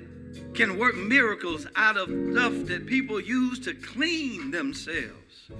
can 0.54 0.78
work 0.78 0.96
miracles 0.96 1.66
out 1.76 1.96
of 1.96 2.08
stuff 2.08 2.66
that 2.66 2.86
people 2.86 3.20
use 3.20 3.58
to 3.60 3.74
clean 3.74 4.50
themselves. 4.50 5.50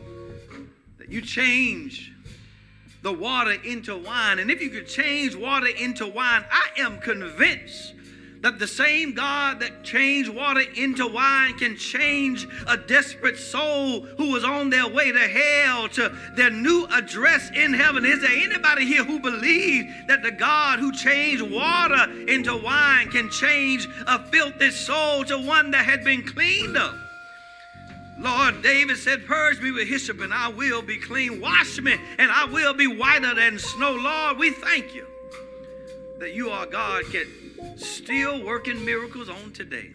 That 0.99 1.11
you 1.11 1.21
change 1.21 2.13
the 3.03 3.13
water 3.13 3.53
into 3.65 3.97
wine. 3.97 4.39
And 4.39 4.51
if 4.51 4.61
you 4.61 4.71
could 4.71 4.89
change 4.89 5.37
water 5.37 5.69
into 5.69 6.07
wine, 6.07 6.45
I 6.51 6.69
am 6.79 6.99
convinced 6.99 7.95
that 8.43 8.59
the 8.59 8.67
same 8.67 9.13
God 9.13 9.61
that 9.61 9.83
changed 9.83 10.31
water 10.31 10.63
into 10.77 11.07
wine 11.07 11.55
can 11.59 11.77
change 11.77 12.47
a 12.67 12.77
desperate 12.77 13.37
soul 13.37 14.01
who 14.01 14.31
was 14.33 14.45
on 14.45 14.71
their 14.71 14.87
way 14.87 15.11
to 15.11 15.19
hell 15.19 15.89
to 15.91 16.17
their 16.35 16.51
new 16.51 16.87
address 16.93 17.51
in 17.55 17.73
heaven. 17.73 18.05
Is 18.05 18.21
there 18.21 18.31
anybody 18.31 18.87
here 18.87 19.05
who 19.05 19.19
believes 19.19 19.93
that 20.07 20.23
the 20.23 20.31
God 20.31 20.79
who 20.79 20.93
changed 20.93 21.43
water 21.43 22.11
into 22.29 22.57
wine 22.57 23.11
can 23.11 23.29
change 23.31 23.89
a 24.07 24.25
filthy 24.27 24.71
soul 24.71 25.25
to 25.25 25.39
one 25.39 25.71
that 25.73 25.85
had 25.85 26.05
been 26.05 26.23
cleaned 26.23 26.77
up? 26.77 26.95
Lord, 28.19 28.63
David 28.63 28.97
said, 28.97 29.27
Purge 29.27 29.61
me 29.61 29.71
with 29.71 29.87
hyssop, 29.87 30.21
and 30.21 30.35
I 30.35 30.49
will 30.49 30.83
be 30.83 30.99
clean. 30.99 31.41
Wash 31.41 31.81
me, 31.81 31.95
and 32.19 32.31
I 32.33 32.47
will 32.47 32.75
be 32.75 32.89
whiter 32.89 33.33
than 33.35 33.59
snow. 33.61 33.95
Lord, 33.95 34.39
we 34.39 34.51
thank 34.51 34.93
you 34.93 35.07
that 36.19 36.35
you 36.35 36.51
are 36.51 36.67
God 36.67 37.05
can 37.13 37.48
still 37.77 38.45
working 38.45 38.85
miracles 38.85 39.29
on 39.29 39.53
today. 39.53 39.93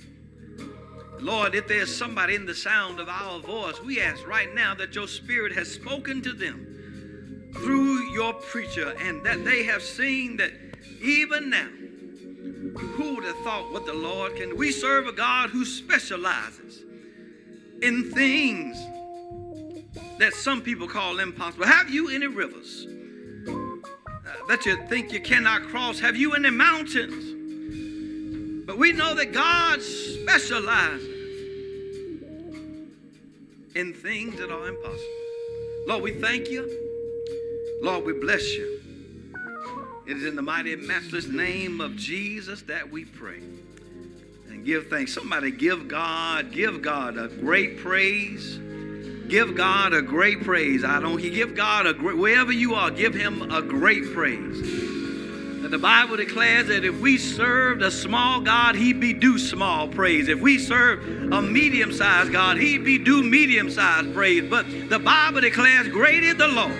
Lord, 1.20 1.55
if 1.55 1.68
there's 1.68 1.95
somebody 1.95 2.36
in 2.36 2.45
the 2.45 2.55
sound 2.55 2.99
of 2.99 3.07
our 3.07 3.39
voice, 3.39 3.82
we 3.82 4.01
ask 4.01 4.28
right 4.28 4.53
now 4.53 4.76
that 4.76 4.93
your 4.93 5.07
spirit 5.07 5.53
has 5.53 5.72
spoken 5.72 6.22
to 6.22 6.34
them 6.34 7.51
through 7.53 8.11
your 8.11 8.34
preacher 8.34 8.93
and 8.99 9.26
that 9.26 9.45
they 9.45 9.64
have 9.64 9.82
seen 9.82 10.38
that 10.38 10.51
even 11.01 11.49
now, 11.49 11.70
who 12.78 13.16
would 13.16 13.24
have 13.24 13.38
thought 13.39 13.72
what 13.72 13.86
the 13.86 13.93
Lord 13.93 14.36
can? 14.36 14.57
We 14.57 14.72
serve 14.72 15.07
a 15.07 15.14
God 15.14 15.49
who 15.49 15.64
specializes 15.64 16.84
in 17.82 18.11
things 18.11 18.78
that 20.20 20.34
some 20.34 20.61
people 20.61 20.88
call 20.88 21.20
impossible. 21.20 21.66
Have 21.66 21.89
you 21.89 22.09
any 22.09 22.28
rivers 22.28 22.88
uh, 23.47 24.47
that 24.47 24.66
you 24.66 24.76
think 24.88 25.11
you 25.11 25.22
cannot 25.22 25.64
cross? 25.64 25.99
Have 25.99 26.16
you 26.16 26.34
any 26.34 26.49
mountains? 26.49 27.32
But 28.66 28.78
we 28.78 28.93
know 28.93 29.14
that 29.16 29.34
God 29.34 29.82
specializes 29.82 31.09
in 33.76 33.93
things 33.93 34.38
that 34.38 34.51
are 34.51 34.68
impossible. 34.68 35.03
Lord, 35.88 36.03
we 36.03 36.11
thank 36.11 36.49
you. 36.49 36.70
Lord, 37.82 38.05
we 38.05 38.14
bless 38.14 38.53
you. 38.53 38.80
It 40.05 40.18
is 40.18 40.26
in 40.26 40.36
the 40.36 40.41
mighty 40.41 40.74
and 40.74 40.88
matchless 40.88 41.28
name 41.28 41.82
of 41.82 41.95
Jesus 41.95 42.61
that 42.64 42.89
we 42.89 43.05
pray. 43.05 43.41
And 44.49 44.66
give 44.66 44.88
thanks. 44.88 45.14
Somebody 45.14 45.51
give 45.51 45.88
God, 45.88 46.51
give 46.51 46.82
God 46.82 47.18
a 47.18 47.28
great 47.28 47.80
praise. 47.80 48.59
Give 49.28 49.55
God 49.55 49.93
a 49.93 50.01
great 50.01 50.43
praise. 50.43 50.84
I 50.84 50.99
don't, 50.99 51.20
give 51.20 51.55
God 51.55 51.88
a 51.88 51.93
great, 51.93 52.18
wherever 52.18 52.51
you 52.51 52.76
are, 52.76 52.91
give 52.91 53.14
him 53.14 53.51
a 53.51 53.61
great 53.61 54.14
praise. 54.14 55.03
The 55.74 55.80
Bible 55.80 56.17
declares 56.17 56.67
that 56.67 56.86
if 56.86 57.01
we 57.01 57.17
served 57.17 57.82
a 57.82 57.89
small 57.89 58.39
God, 58.39 58.76
he'd 58.76 58.99
be 58.99 59.11
due 59.11 59.39
small 59.39 59.88
praise. 59.88 60.28
If 60.28 60.39
we 60.39 60.59
serve 60.59 61.03
a 61.34 61.41
medium 61.41 61.91
sized 61.91 62.32
God, 62.32 62.57
he'd 62.57 62.84
be 62.84 62.99
due 62.99 63.24
medium 63.24 63.71
sized 63.71 64.13
praise. 64.13 64.47
But 64.47 64.67
the 64.91 64.99
Bible 64.99 65.41
declares, 65.41 65.88
Great 65.88 66.24
is 66.24 66.36
the 66.36 66.47
Lord, 66.47 66.78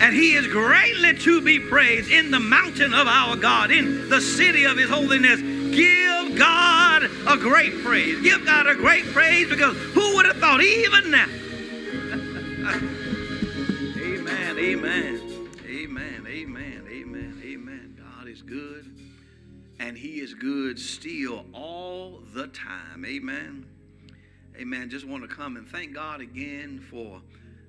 and 0.00 0.14
he 0.14 0.36
is 0.36 0.46
greatly 0.46 1.18
to 1.18 1.42
be 1.42 1.60
praised 1.60 2.10
in 2.10 2.30
the 2.30 2.40
mountain 2.40 2.94
of 2.94 3.06
our 3.06 3.36
God, 3.36 3.70
in 3.70 4.08
the 4.08 4.22
city 4.22 4.64
of 4.64 4.78
his 4.78 4.88
holiness. 4.88 5.42
Give 5.42 6.38
God 6.38 7.02
a 7.26 7.36
great 7.36 7.84
praise. 7.84 8.22
Give 8.22 8.42
God 8.42 8.68
a 8.68 8.74
great 8.74 9.04
praise 9.12 9.50
because 9.50 9.76
who 9.76 10.14
would 10.14 10.24
have 10.24 10.38
thought, 10.38 10.62
even 10.62 11.10
now? 11.10 11.28
amen, 14.00 14.58
amen. 14.58 15.27
And 19.78 19.96
He 19.96 20.20
is 20.20 20.34
good 20.34 20.78
still 20.78 21.46
all 21.52 22.20
the 22.34 22.48
time. 22.48 23.04
Amen. 23.04 23.66
Amen. 24.56 24.90
Just 24.90 25.06
want 25.06 25.28
to 25.28 25.34
come 25.34 25.56
and 25.56 25.68
thank 25.68 25.94
God 25.94 26.20
again 26.20 26.84
for 26.90 27.20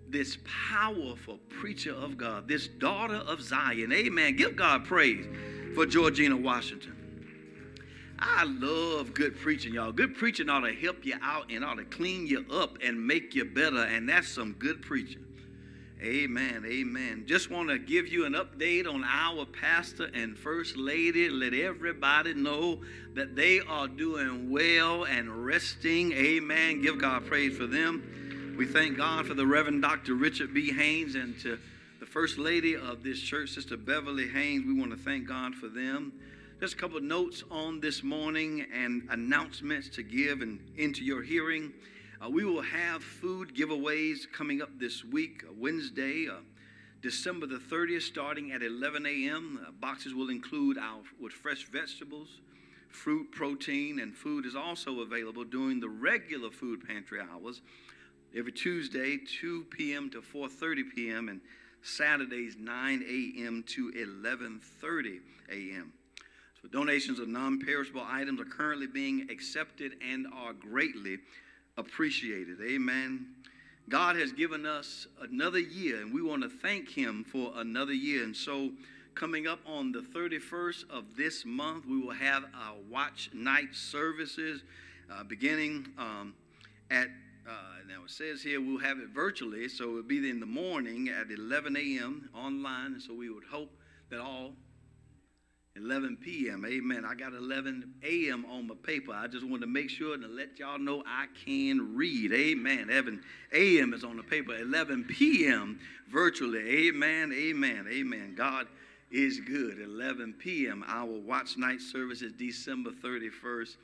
this 0.08 0.38
powerful 0.72 1.38
preacher 1.50 1.94
of 1.94 2.18
God, 2.18 2.48
this 2.48 2.68
daughter 2.68 3.16
of 3.16 3.42
Zion. 3.42 3.94
Amen. 3.94 4.36
Give 4.36 4.56
God 4.56 4.86
praise 4.86 5.26
for 5.76 5.86
Georgina 5.86 6.36
Washington. 6.36 6.96
I 8.18 8.44
love 8.44 9.14
good 9.14 9.40
preaching, 9.40 9.74
y'all. 9.76 9.92
Good 9.92 10.16
preaching 10.16 10.50
ought 10.50 10.62
to 10.62 10.74
help 10.74 11.06
you 11.06 11.16
out 11.22 11.52
and 11.52 11.64
ought 11.64 11.78
to 11.78 11.86
clean 11.86 12.28
you 12.28 12.46
up 12.52 12.78
and 12.84 13.06
make 13.06 13.34
you 13.34 13.46
better, 13.46 13.84
and 13.84 14.10
that's 14.10 14.28
some 14.28 14.54
good 14.54 14.82
preaching. 14.82 15.24
Amen. 16.02 16.64
Amen. 16.66 17.26
Just 17.28 17.52
want 17.52 17.68
to 17.68 17.78
give 17.78 18.08
you 18.08 18.26
an 18.26 18.32
update 18.32 18.88
on 18.88 19.04
our 19.04 19.46
pastor 19.46 20.10
and 20.14 20.38
first 20.38 20.78
lady. 20.78 21.30
Let 21.30 21.54
everybody 21.54 22.34
know 22.34 22.80
that 23.16 23.36
they 23.36 23.60
are 23.60 23.90
doing 23.90 24.50
well 24.50 25.04
and 25.04 25.46
resting. 25.46 26.14
Amen. 26.14 26.82
Give 26.82 26.98
God 26.98 27.26
praise 27.26 27.58
for 27.58 27.68
them. 27.68 28.56
We 28.58 28.66
thank 28.66 28.96
God 28.96 29.28
for 29.28 29.34
the 29.34 29.46
Reverend 29.46 29.82
Dr. 29.82 30.16
Richard 30.16 30.54
B. 30.54 30.72
Haynes 30.72 31.16
and 31.16 31.38
to 31.42 31.60
the 32.00 32.06
first 32.06 32.38
lady 32.38 32.78
of 32.78 33.04
this 33.04 33.20
church, 33.20 33.50
Sister 33.50 33.76
Beverly 33.76 34.30
Haynes. 34.30 34.66
We 34.66 34.80
want 34.80 34.92
to 34.92 34.98
thank 34.98 35.28
God 35.28 35.54
for 35.54 35.68
them. 35.68 36.14
Just 36.62 36.76
a 36.76 36.78
couple 36.78 37.02
notes 37.02 37.44
on 37.52 37.82
this 37.82 38.04
morning 38.04 38.66
and 38.74 39.06
announcements 39.10 39.90
to 39.90 40.04
give 40.04 40.42
and 40.42 40.62
into 40.78 41.04
your 41.04 41.24
hearing. 41.24 41.74
Uh, 42.22 42.30
we 42.30 42.44
will 42.44 42.62
have 42.62 43.02
food 43.02 43.56
giveaways 43.56 44.30
coming 44.34 44.62
up 44.62 44.70
this 44.78 45.06
week, 45.06 45.42
uh, 45.48 45.54
Wednesday, 45.58 46.28
uh, 46.28 46.34
December 47.02 47.46
the 47.46 47.60
30th, 47.60 48.02
starting 48.02 48.52
at 48.52 48.62
11 48.62 49.06
a.m. 49.06 49.66
Uh, 49.66 49.72
boxes 49.72 50.14
will 50.14 50.30
include 50.30 50.78
our 50.78 51.00
with 51.22 51.32
fresh 51.32 51.66
vegetables, 51.68 52.42
fruit, 52.90 53.32
protein, 53.32 54.00
and 54.00 54.14
food 54.14 54.46
is 54.46 54.54
also 54.54 55.00
available 55.00 55.46
during 55.46 55.80
the 55.80 55.88
regular 55.88 56.50
food 56.50 56.86
pantry 56.86 57.22
hours 57.22 57.62
every 58.36 58.52
Tuesday, 58.52 59.18
2 59.40 59.68
p.m. 59.70 60.10
to 60.10 60.22
4:30 60.22 60.94
p.m. 60.94 61.30
and 61.30 61.40
Saturdays 61.84 62.58
9 62.60 63.02
a.m. 63.08 63.64
to 63.68 63.94
11:30 63.94 65.20
a.m. 65.50 65.94
So 66.62 66.68
donations 66.68 67.20
of 67.20 67.30
non-perishable 67.30 68.04
items 68.06 68.42
are 68.42 68.46
currently 68.46 68.88
being 68.88 69.30
accepted 69.32 69.94
and 70.06 70.28
are 70.36 70.52
greatly 70.52 71.20
appreciated. 71.80 72.58
Amen. 72.62 73.28
God 73.88 74.16
has 74.18 74.32
given 74.32 74.66
us 74.66 75.08
another 75.22 75.60
year, 75.60 76.02
and 76.02 76.14
we 76.14 76.22
want 76.22 76.44
to 76.44 76.50
thank 76.50 76.90
Him 76.90 77.24
for 77.24 77.52
another 77.56 77.94
year. 77.94 78.24
And 78.24 78.36
so, 78.36 78.72
coming 79.16 79.48
up 79.48 79.60
on 79.66 79.92
the 79.92 80.02
31st 80.02 80.90
of 80.92 81.16
this 81.18 81.44
month, 81.46 81.86
we 81.88 82.00
will 82.00 82.14
have 82.14 82.44
our 82.54 82.76
watch 82.90 83.32
night 83.34 83.74
services 83.74 84.62
uh, 85.12 85.24
beginning 85.24 85.88
um, 85.98 86.36
at 86.92 87.08
uh, 87.48 87.52
now 87.88 88.04
it 88.04 88.12
says 88.12 88.44
here 88.44 88.62
we'll 88.62 88.78
have 88.78 89.00
it 89.00 89.10
virtually, 89.10 89.68
so 89.68 89.86
it'll 89.86 90.04
be 90.04 90.30
in 90.30 90.40
the 90.40 90.46
morning 90.46 91.10
at 91.10 91.32
11 91.32 91.76
a.m. 91.76 92.30
online. 92.36 92.94
And 92.94 93.02
so 93.02 93.14
we 93.14 93.32
would 93.32 93.46
hope 93.46 93.72
that 94.12 94.20
all 94.20 94.54
11 95.80 96.18
p.m. 96.18 96.66
Amen. 96.66 97.06
I 97.06 97.16
got 97.16 97.34
11 97.34 97.94
a.m. 98.04 98.46
on 98.52 98.68
my 98.68 98.76
paper. 98.84 99.14
I 99.14 99.28
just 99.28 99.46
wanted 99.46 99.62
to 99.62 99.72
make 99.72 99.90
sure 99.90 100.14
and 100.14 100.36
let 100.36 100.60
y'all 100.60 100.78
know 100.78 101.04
I 101.06 101.28
can 101.46 101.96
read. 101.96 102.34
Amen. 102.34 102.90
Evan 102.90 103.22
a.m. 103.54 103.94
is 103.94 104.04
on 104.04 104.18
the 104.18 104.24
paper. 104.24 104.56
11 104.56 105.06
p.m. 105.06 105.80
virtually. 106.10 106.88
Amen. 106.88 107.32
Amen. 107.34 107.88
Amen. 107.90 108.36
God 108.36 108.68
is 109.12 109.40
good. 109.40 109.80
11 109.80 110.34
p.m. 110.38 110.84
Our 110.88 111.06
watch 111.06 111.58
night 111.58 111.82
service 111.82 112.22
is 112.22 112.34
December 112.34 112.92
31st 112.92 113.78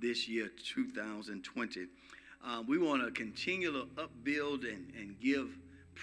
this 0.00 0.28
year, 0.28 0.50
2020. 0.62 1.86
Uh, 2.46 2.62
we 2.66 2.78
want 2.78 3.02
to 3.04 3.10
continue 3.10 3.72
to 3.72 3.86
upbuild 3.96 4.64
and, 4.64 4.92
and 4.98 5.18
give 5.20 5.48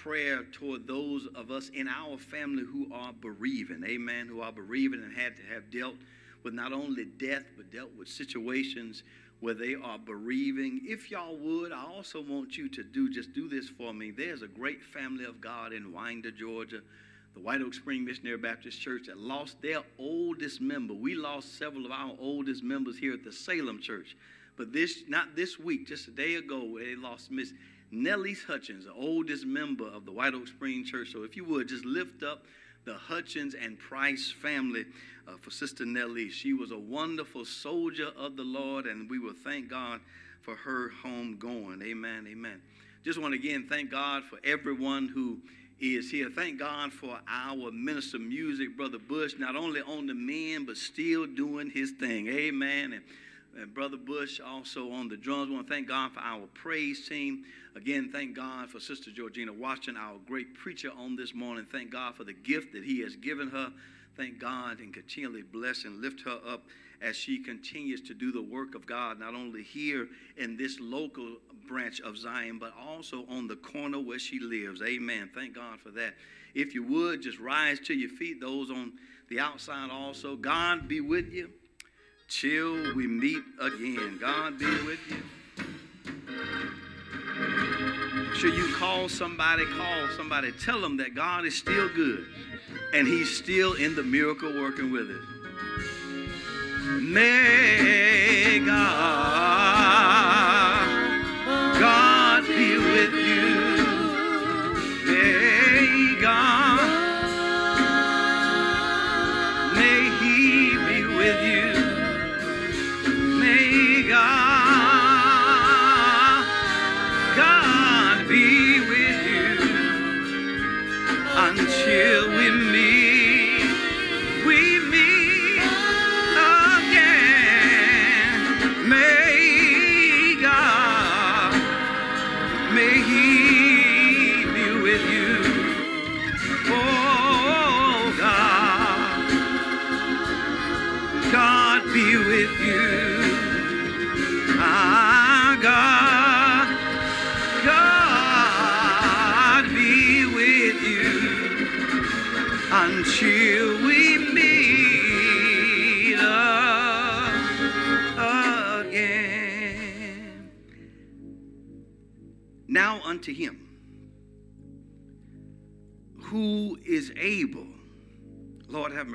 prayer 0.02 0.44
toward 0.52 0.86
those 0.86 1.26
of 1.34 1.50
us 1.50 1.70
in 1.70 1.88
our 1.88 2.16
family 2.18 2.62
who 2.62 2.88
are 2.92 3.12
bereaving. 3.12 3.82
Amen. 3.84 4.28
Who 4.28 4.40
are 4.40 4.52
bereaving 4.52 5.02
and 5.02 5.12
had 5.12 5.36
to 5.36 5.42
have 5.52 5.70
dealt 5.70 5.96
with 6.44 6.54
not 6.54 6.72
only 6.72 7.04
death, 7.04 7.42
but 7.56 7.72
dealt 7.72 7.90
with 7.98 8.08
situations 8.08 9.02
where 9.40 9.54
they 9.54 9.74
are 9.74 9.98
bereaving. 9.98 10.80
If 10.84 11.10
y'all 11.10 11.36
would, 11.36 11.72
I 11.72 11.84
also 11.84 12.22
want 12.22 12.56
you 12.56 12.68
to 12.68 12.82
do 12.82 13.12
just 13.12 13.32
do 13.32 13.48
this 13.48 13.68
for 13.68 13.92
me. 13.92 14.10
There's 14.10 14.42
a 14.42 14.48
great 14.48 14.82
family 14.82 15.24
of 15.24 15.40
God 15.40 15.72
in 15.72 15.92
Winder, 15.92 16.30
Georgia, 16.30 16.80
the 17.34 17.40
White 17.40 17.60
Oak 17.60 17.74
Spring 17.74 18.04
Missionary 18.04 18.38
Baptist 18.38 18.80
Church 18.80 19.06
that 19.06 19.18
lost 19.18 19.60
their 19.62 19.80
oldest 19.98 20.60
member. 20.60 20.94
We 20.94 21.14
lost 21.14 21.58
several 21.58 21.86
of 21.86 21.92
our 21.92 22.12
oldest 22.20 22.62
members 22.62 22.98
here 22.98 23.14
at 23.14 23.24
the 23.24 23.32
Salem 23.32 23.80
Church. 23.80 24.16
But 24.56 24.72
this, 24.72 25.04
not 25.08 25.36
this 25.36 25.58
week, 25.58 25.86
just 25.86 26.08
a 26.08 26.10
day 26.10 26.34
ago, 26.34 26.78
they 26.78 26.96
lost 26.96 27.30
Miss 27.30 27.52
Nellie 27.90 28.36
Hutchins, 28.46 28.84
the 28.84 28.92
oldest 28.92 29.46
member 29.46 29.86
of 29.86 30.04
the 30.04 30.12
White 30.12 30.34
Oak 30.34 30.48
Spring 30.48 30.84
Church. 30.84 31.12
So 31.12 31.22
if 31.22 31.36
you 31.36 31.44
would, 31.44 31.68
just 31.68 31.84
lift 31.84 32.22
up 32.22 32.44
the 32.84 32.94
Hutchins 32.94 33.54
and 33.54 33.78
Price 33.78 34.30
family 34.30 34.84
uh, 35.26 35.36
for 35.40 35.50
Sister 35.50 35.84
Nellie. 35.84 36.30
She 36.30 36.52
was 36.52 36.70
a 36.70 36.78
wonderful 36.78 37.44
soldier 37.44 38.08
of 38.16 38.36
the 38.36 38.44
Lord, 38.44 38.86
and 38.86 39.08
we 39.10 39.18
will 39.18 39.34
thank 39.44 39.68
God 39.68 40.00
for 40.42 40.54
her 40.56 40.90
home 41.02 41.36
going. 41.38 41.82
Amen. 41.82 42.26
Amen. 42.30 42.60
Just 43.04 43.20
want 43.20 43.34
to 43.34 43.38
again 43.38 43.66
thank 43.68 43.90
God 43.90 44.24
for 44.24 44.38
everyone 44.44 45.08
who 45.08 45.38
is 45.80 46.10
here. 46.10 46.28
Thank 46.30 46.58
God 46.58 46.92
for 46.92 47.18
our 47.28 47.70
minister 47.70 48.18
music, 48.18 48.76
Brother 48.76 48.98
Bush, 48.98 49.34
not 49.38 49.54
only 49.56 49.80
on 49.80 50.06
the 50.06 50.14
men, 50.14 50.64
but 50.64 50.76
still 50.76 51.26
doing 51.26 51.70
his 51.70 51.92
thing. 51.92 52.28
Amen. 52.28 52.94
And 52.94 53.02
and 53.60 53.74
Brother 53.74 53.96
Bush 53.96 54.40
also 54.40 54.92
on 54.92 55.08
the 55.08 55.16
drums. 55.16 55.48
We 55.48 55.56
want 55.56 55.66
to 55.66 55.74
thank 55.74 55.88
God 55.88 56.12
for 56.12 56.20
our 56.20 56.46
praise 56.54 57.08
team. 57.08 57.44
Again, 57.74 58.10
thank 58.12 58.36
God 58.36 58.70
for 58.70 58.78
Sister 58.78 59.10
Georgina 59.10 59.52
Washington, 59.52 59.96
our 59.96 60.16
great 60.26 60.54
preacher 60.54 60.90
on 60.96 61.16
this 61.16 61.34
morning. 61.34 61.66
Thank 61.70 61.90
God 61.90 62.14
for 62.14 62.24
the 62.24 62.32
gift 62.32 62.72
that 62.72 62.84
He 62.84 63.00
has 63.00 63.16
given 63.16 63.50
her. 63.50 63.72
Thank 64.16 64.38
God 64.38 64.78
and 64.80 64.94
continually 64.94 65.42
bless 65.42 65.84
and 65.84 66.00
lift 66.00 66.22
her 66.22 66.38
up 66.46 66.62
as 67.00 67.16
she 67.16 67.42
continues 67.42 68.00
to 68.02 68.14
do 68.14 68.32
the 68.32 68.42
work 68.42 68.74
of 68.74 68.86
God, 68.86 69.18
not 69.18 69.34
only 69.34 69.62
here 69.62 70.08
in 70.36 70.56
this 70.56 70.78
local 70.80 71.36
branch 71.68 72.00
of 72.00 72.16
Zion, 72.16 72.58
but 72.58 72.72
also 72.80 73.24
on 73.28 73.46
the 73.46 73.56
corner 73.56 73.98
where 73.98 74.18
she 74.18 74.40
lives. 74.40 74.82
Amen. 74.82 75.30
Thank 75.34 75.54
God 75.54 75.80
for 75.80 75.90
that. 75.90 76.14
If 76.54 76.74
you 76.74 76.82
would, 76.84 77.22
just 77.22 77.38
rise 77.38 77.78
to 77.80 77.94
your 77.94 78.10
feet, 78.10 78.40
those 78.40 78.70
on 78.70 78.92
the 79.28 79.38
outside 79.38 79.90
also. 79.90 80.34
God 80.36 80.88
be 80.88 81.00
with 81.00 81.32
you 81.32 81.50
till 82.28 82.94
we 82.94 83.06
meet 83.06 83.42
again. 83.60 84.18
God 84.20 84.58
be 84.58 84.66
with 84.66 85.00
you. 85.08 85.22
Should 88.34 88.54
you 88.54 88.72
call 88.76 89.08
somebody, 89.08 89.64
call 89.64 90.08
somebody, 90.16 90.52
tell 90.52 90.80
them 90.80 90.96
that 90.98 91.14
God 91.14 91.44
is 91.44 91.56
still 91.56 91.88
good 91.88 92.26
and 92.94 93.06
He's 93.06 93.36
still 93.36 93.74
in 93.74 93.94
the 93.94 94.02
miracle 94.02 94.52
working 94.52 94.92
with 94.92 95.10
us. 95.10 95.24
May 97.02 98.62
God, 98.64 99.67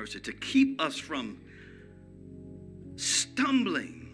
mercy, 0.04 0.20
to 0.20 0.34
keep 0.34 0.78
us 0.82 0.98
from 0.98 1.40
stumbling. 2.96 4.10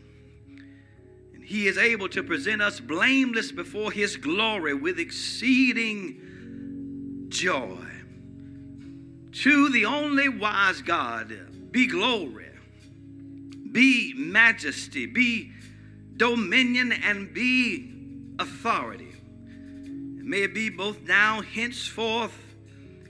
And 1.35 1.43
he 1.43 1.67
is 1.67 1.77
able 1.79 2.09
to 2.11 2.23
present 2.23 2.63
us 2.63 2.79
blameless 2.79 3.51
before 3.51 3.91
his 3.91 4.17
glory 4.17 4.73
with 4.73 5.01
exceeding 5.01 6.21
joy. 7.29 7.85
To 9.33 9.69
the 9.71 9.85
only 9.85 10.29
wise 10.29 10.81
God 10.81 11.37
be 11.73 11.89
glory, 11.89 12.51
be 13.73 14.15
majesty, 14.17 15.07
be 15.07 15.51
dominion, 16.17 16.93
and 16.93 17.35
be 17.35 17.91
authority. 18.39 19.17
May 20.23 20.43
it 20.43 20.55
be 20.55 20.71
both 20.71 21.03
now, 21.03 21.41
henceforth, 21.41 22.39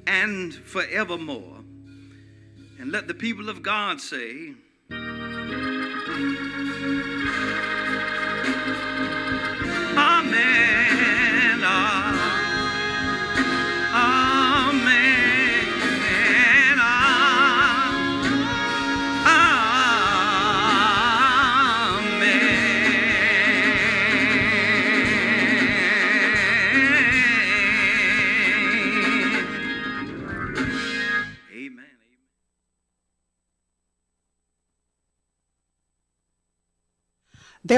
and 0.06 0.54
forevermore. 0.54 1.59
And 2.80 2.90
let 2.90 3.08
the 3.08 3.14
people 3.14 3.50
of 3.50 3.62
God 3.62 4.00
say, 4.00 4.54